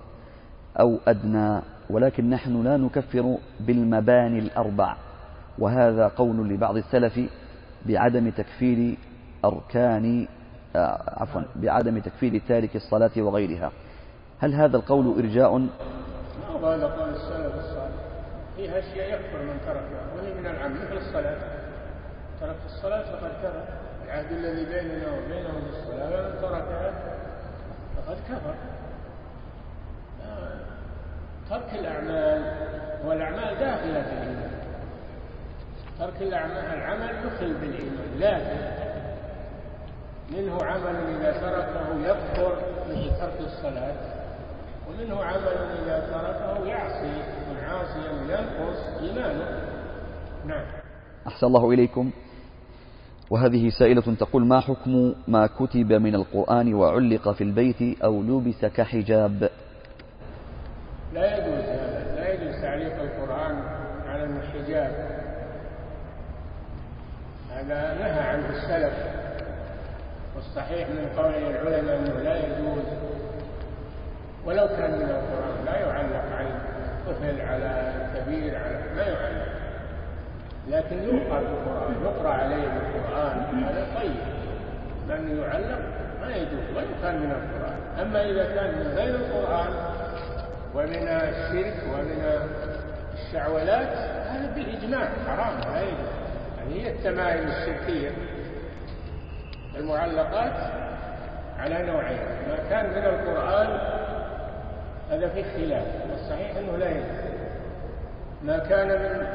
[0.80, 4.96] أو أدنى ولكن نحن لا نكفر بالمباني الأربع.
[5.60, 7.20] وهذا قول لبعض السلف
[7.86, 8.98] بعدم تكفير
[9.46, 10.28] أركان
[10.76, 13.72] آه، عفوا بعدم تكفير تارك الصلاة وغيرها.
[14.40, 15.68] هل هذا القول إرجاء؟
[16.64, 17.96] هذا قول السلف الصالح.
[18.56, 21.38] فيها أشياء يكفر من تركها وهي من العمل مثل الصلاة.
[22.42, 23.64] ترك الصلاة فقد كفر.
[24.06, 26.94] العهد الذي بيننا وبينهم الصلاة ومن تركها
[27.96, 28.56] فقد كفر.
[31.50, 32.42] ترك الأعمال
[33.06, 34.52] والأعمال داخلة في الإيمان.
[36.00, 38.84] ترك الأعمال العمل يخل بالإيمان لكن
[40.38, 42.58] منه عمل إذا تركه يكفر
[42.90, 44.13] مثل ترك الصلاة.
[44.88, 49.48] ومنه عمل إذا تركه يعصي والعاصي ينقص إيمانه.
[50.46, 50.66] نعم.
[51.28, 52.12] أحسن الله إليكم.
[53.30, 59.50] وهذه سائلة تقول ما حكم ما كتب من القرآن وعلق في البيت أو لبس كحجاب؟
[61.14, 63.56] لا يجوز هذا لا يجوز تعليق القرآن
[64.08, 64.94] على الحجاب.
[67.52, 68.94] هذا نهى عنه السلف
[70.36, 72.93] والصحيح من قول العلماء أنه لا يجوز.
[74.46, 75.66] ولو كان من القرآن.
[75.66, 79.48] لا يعلق على الطفل على الكبير على ما يعلق.
[80.68, 84.16] لكن يقرأ بالقرآن يقرأ عليه بالقرآن هذا طيب.
[85.08, 85.80] لأنه يعلق
[86.22, 87.78] ما يجوز ولو كان من القرآن.
[88.02, 89.74] أما إذا كان من غير القرآن
[90.76, 92.26] ومن الشرك ومن
[93.14, 93.88] الشعولات
[94.28, 96.14] هذا بالإجماع حرام لا يجوز.
[96.58, 98.12] يعني هي التمائم الشركية.
[99.76, 100.54] المعلقات
[101.60, 102.20] على نوعين.
[102.48, 104.03] ما كان من القرآن
[105.10, 107.34] هذا في خلاف والصحيح أنه لا يجوز.
[108.44, 109.28] ما كان من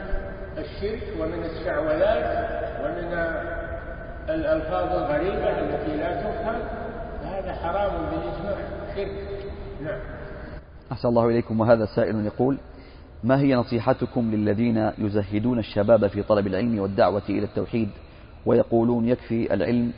[0.58, 2.48] الشرك ومن الشعوذات
[2.84, 3.12] ومن
[4.28, 6.60] الألفاظ الغريبة التي لا تفهم
[7.24, 8.56] هذا حرام بالإجماع
[8.96, 9.12] شرك.
[9.84, 10.00] نعم.
[10.92, 11.60] أحسن الله إليكم.
[11.60, 12.58] وهذا سائل يقول
[13.24, 17.88] ما هي نصيحتكم للذين يزهدون الشباب في طلب العلم والدعوة إلى التوحيد
[18.46, 19.92] ويقولون يكفي العلم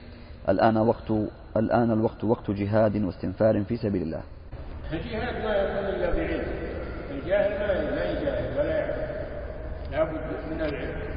[0.49, 1.11] الآن وقت
[1.57, 4.23] الآن الوقت وقت جهاد واستنفار في سبيل الله.
[4.93, 6.45] الجهاد ما يكون إلا بعلم،
[7.11, 9.11] الجاهل ما ما يجاهد ولا يعلم،
[9.93, 10.20] لابد
[10.51, 11.11] من العلم.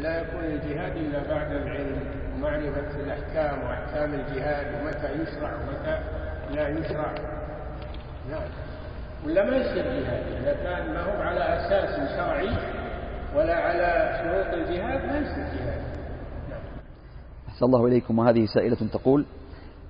[0.00, 2.00] لا يكون الجهاد إلا بعد العلم
[2.34, 5.98] ومعرفة الأحكام وأحكام الجهاد ومتى يشرع ومتى
[6.50, 7.14] لا يشرع.
[8.30, 8.42] نعم.
[9.26, 12.50] ولا ما يصير جهاد إذا كان ما هو على أساس شرعي
[13.36, 15.82] ولا على شروط الجهاد ما يصير جهاد
[16.50, 16.60] نعم.
[17.62, 19.26] الله إليكم وهذه سائلة تقول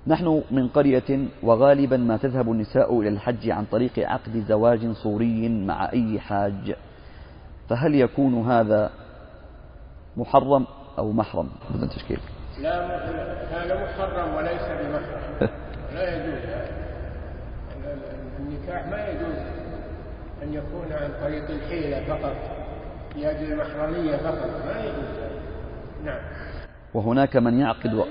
[0.07, 5.92] نحن من قرية وغالبا ما تذهب النساء إلى الحج عن طريق عقد زواج صوري مع
[5.92, 6.74] أي حاج.
[7.68, 8.90] فهل يكون هذا
[10.16, 10.66] محرم
[10.98, 12.20] أو محرم؟ بدون تشكيل
[12.61, 12.86] لا
[13.50, 15.22] هذا محرم وليس بمحرم.
[15.94, 16.42] لا يجوز.
[18.40, 19.38] النكاح ما يجوز
[20.42, 22.36] أن يكون عن طريق الحيلة فقط
[23.16, 24.50] لأجل المحرمية فقط.
[24.66, 25.32] ما يجوز.
[26.05, 26.20] نعم.
[26.94, 28.05] وهناك من يعقد و...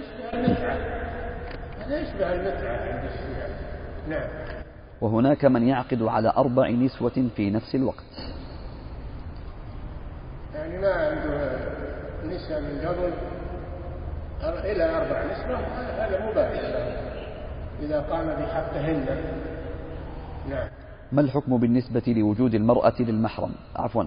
[1.92, 3.50] يشبه المتعة عند الشيعة
[4.10, 4.30] نعم.
[5.02, 8.04] وهناك من يعقد على أربع نسوة في نفس الوقت.
[10.56, 11.60] يعني ما عنده
[12.26, 13.14] نساء من قبل
[14.44, 15.58] إلى أربع نسوة
[16.06, 16.52] هذا مباح
[17.82, 19.06] إذا قام بحقهن
[20.50, 20.68] نعم.
[21.12, 24.04] ما الحكم بالنسبة لوجود المرأة للمحرم؟ عفوا.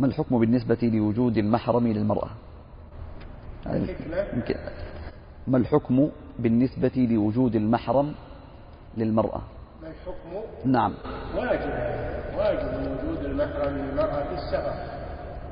[0.00, 2.30] ما الحكم بالنسبة لوجود المحرم للمرأة؟
[5.46, 8.14] ما الحكم بالنسبة لوجود المحرم
[8.96, 9.42] للمرأة.
[9.82, 10.94] الحكم؟ نعم.
[11.36, 11.70] واجب
[12.38, 14.74] واجب وجود المحرم للمرأة في السفر.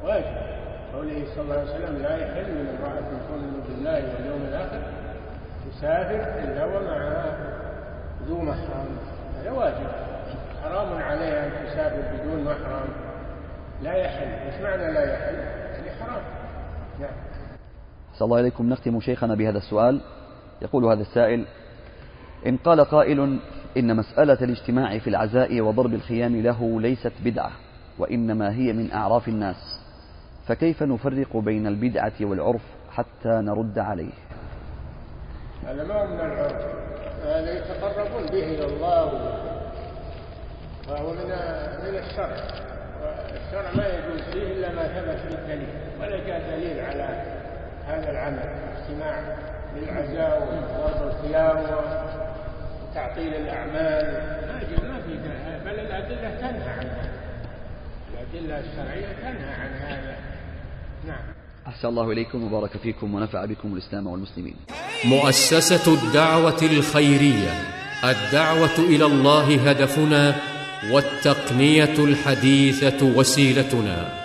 [0.04, 0.50] واجب.
[0.94, 4.82] قوله صلى الله عليه وسلم لا يحل للمرأة تؤمن بالله واليوم الآخر
[5.70, 7.36] تسافر إلا ومعها
[8.28, 8.98] ذو محرم.
[9.36, 9.86] هذا واجب.
[10.62, 12.88] حرام عليها أن تسافر بدون محرم.
[13.82, 14.26] لا يحل.
[14.26, 16.22] إيش معنى لا يحل؟ يعني حرام.
[17.00, 17.10] نعم.
[18.14, 20.00] صلى الله عليكم نختم شيخنا بهذا السؤال.
[20.62, 21.44] يقول هذا السائل
[22.46, 23.38] إن قال قائل
[23.76, 27.50] إن مسألة الاجتماع في العزاء وضرب الخيام له ليست بدعة
[27.98, 29.80] وإنما هي من أعراف الناس
[30.46, 34.12] فكيف نفرق بين البدعة والعرف حتى نرد عليه؟
[35.66, 36.64] هذا ما من العرف
[37.24, 39.10] هذا يتقربون به إلى الله
[40.86, 41.24] فهو من
[41.84, 42.36] من الشرع
[43.02, 45.68] والشرع ما يجوز فيه إلا ما ثبت بالدليل
[46.00, 47.22] ولا جاء دليل على
[47.86, 49.49] هذا العمل الاجتماع.
[49.76, 51.56] للعزاء وضرب الخيام
[52.90, 54.04] وتعطيل الأعمال.
[54.48, 55.14] ما في
[55.64, 57.10] بل الأدلة تنهى عن هذا.
[58.12, 60.16] الأدلة الشرعية تنهى عن هذا.
[61.06, 61.20] نعم.
[61.66, 64.56] أحسن الله إليكم وبارك فيكم ونفع بكم الإسلام والمسلمين.
[65.04, 67.50] مؤسسة الدعوة الخيرية.
[68.04, 70.34] الدعوة إلى الله هدفنا
[70.92, 74.19] والتقنية الحديثة وسيلتنا.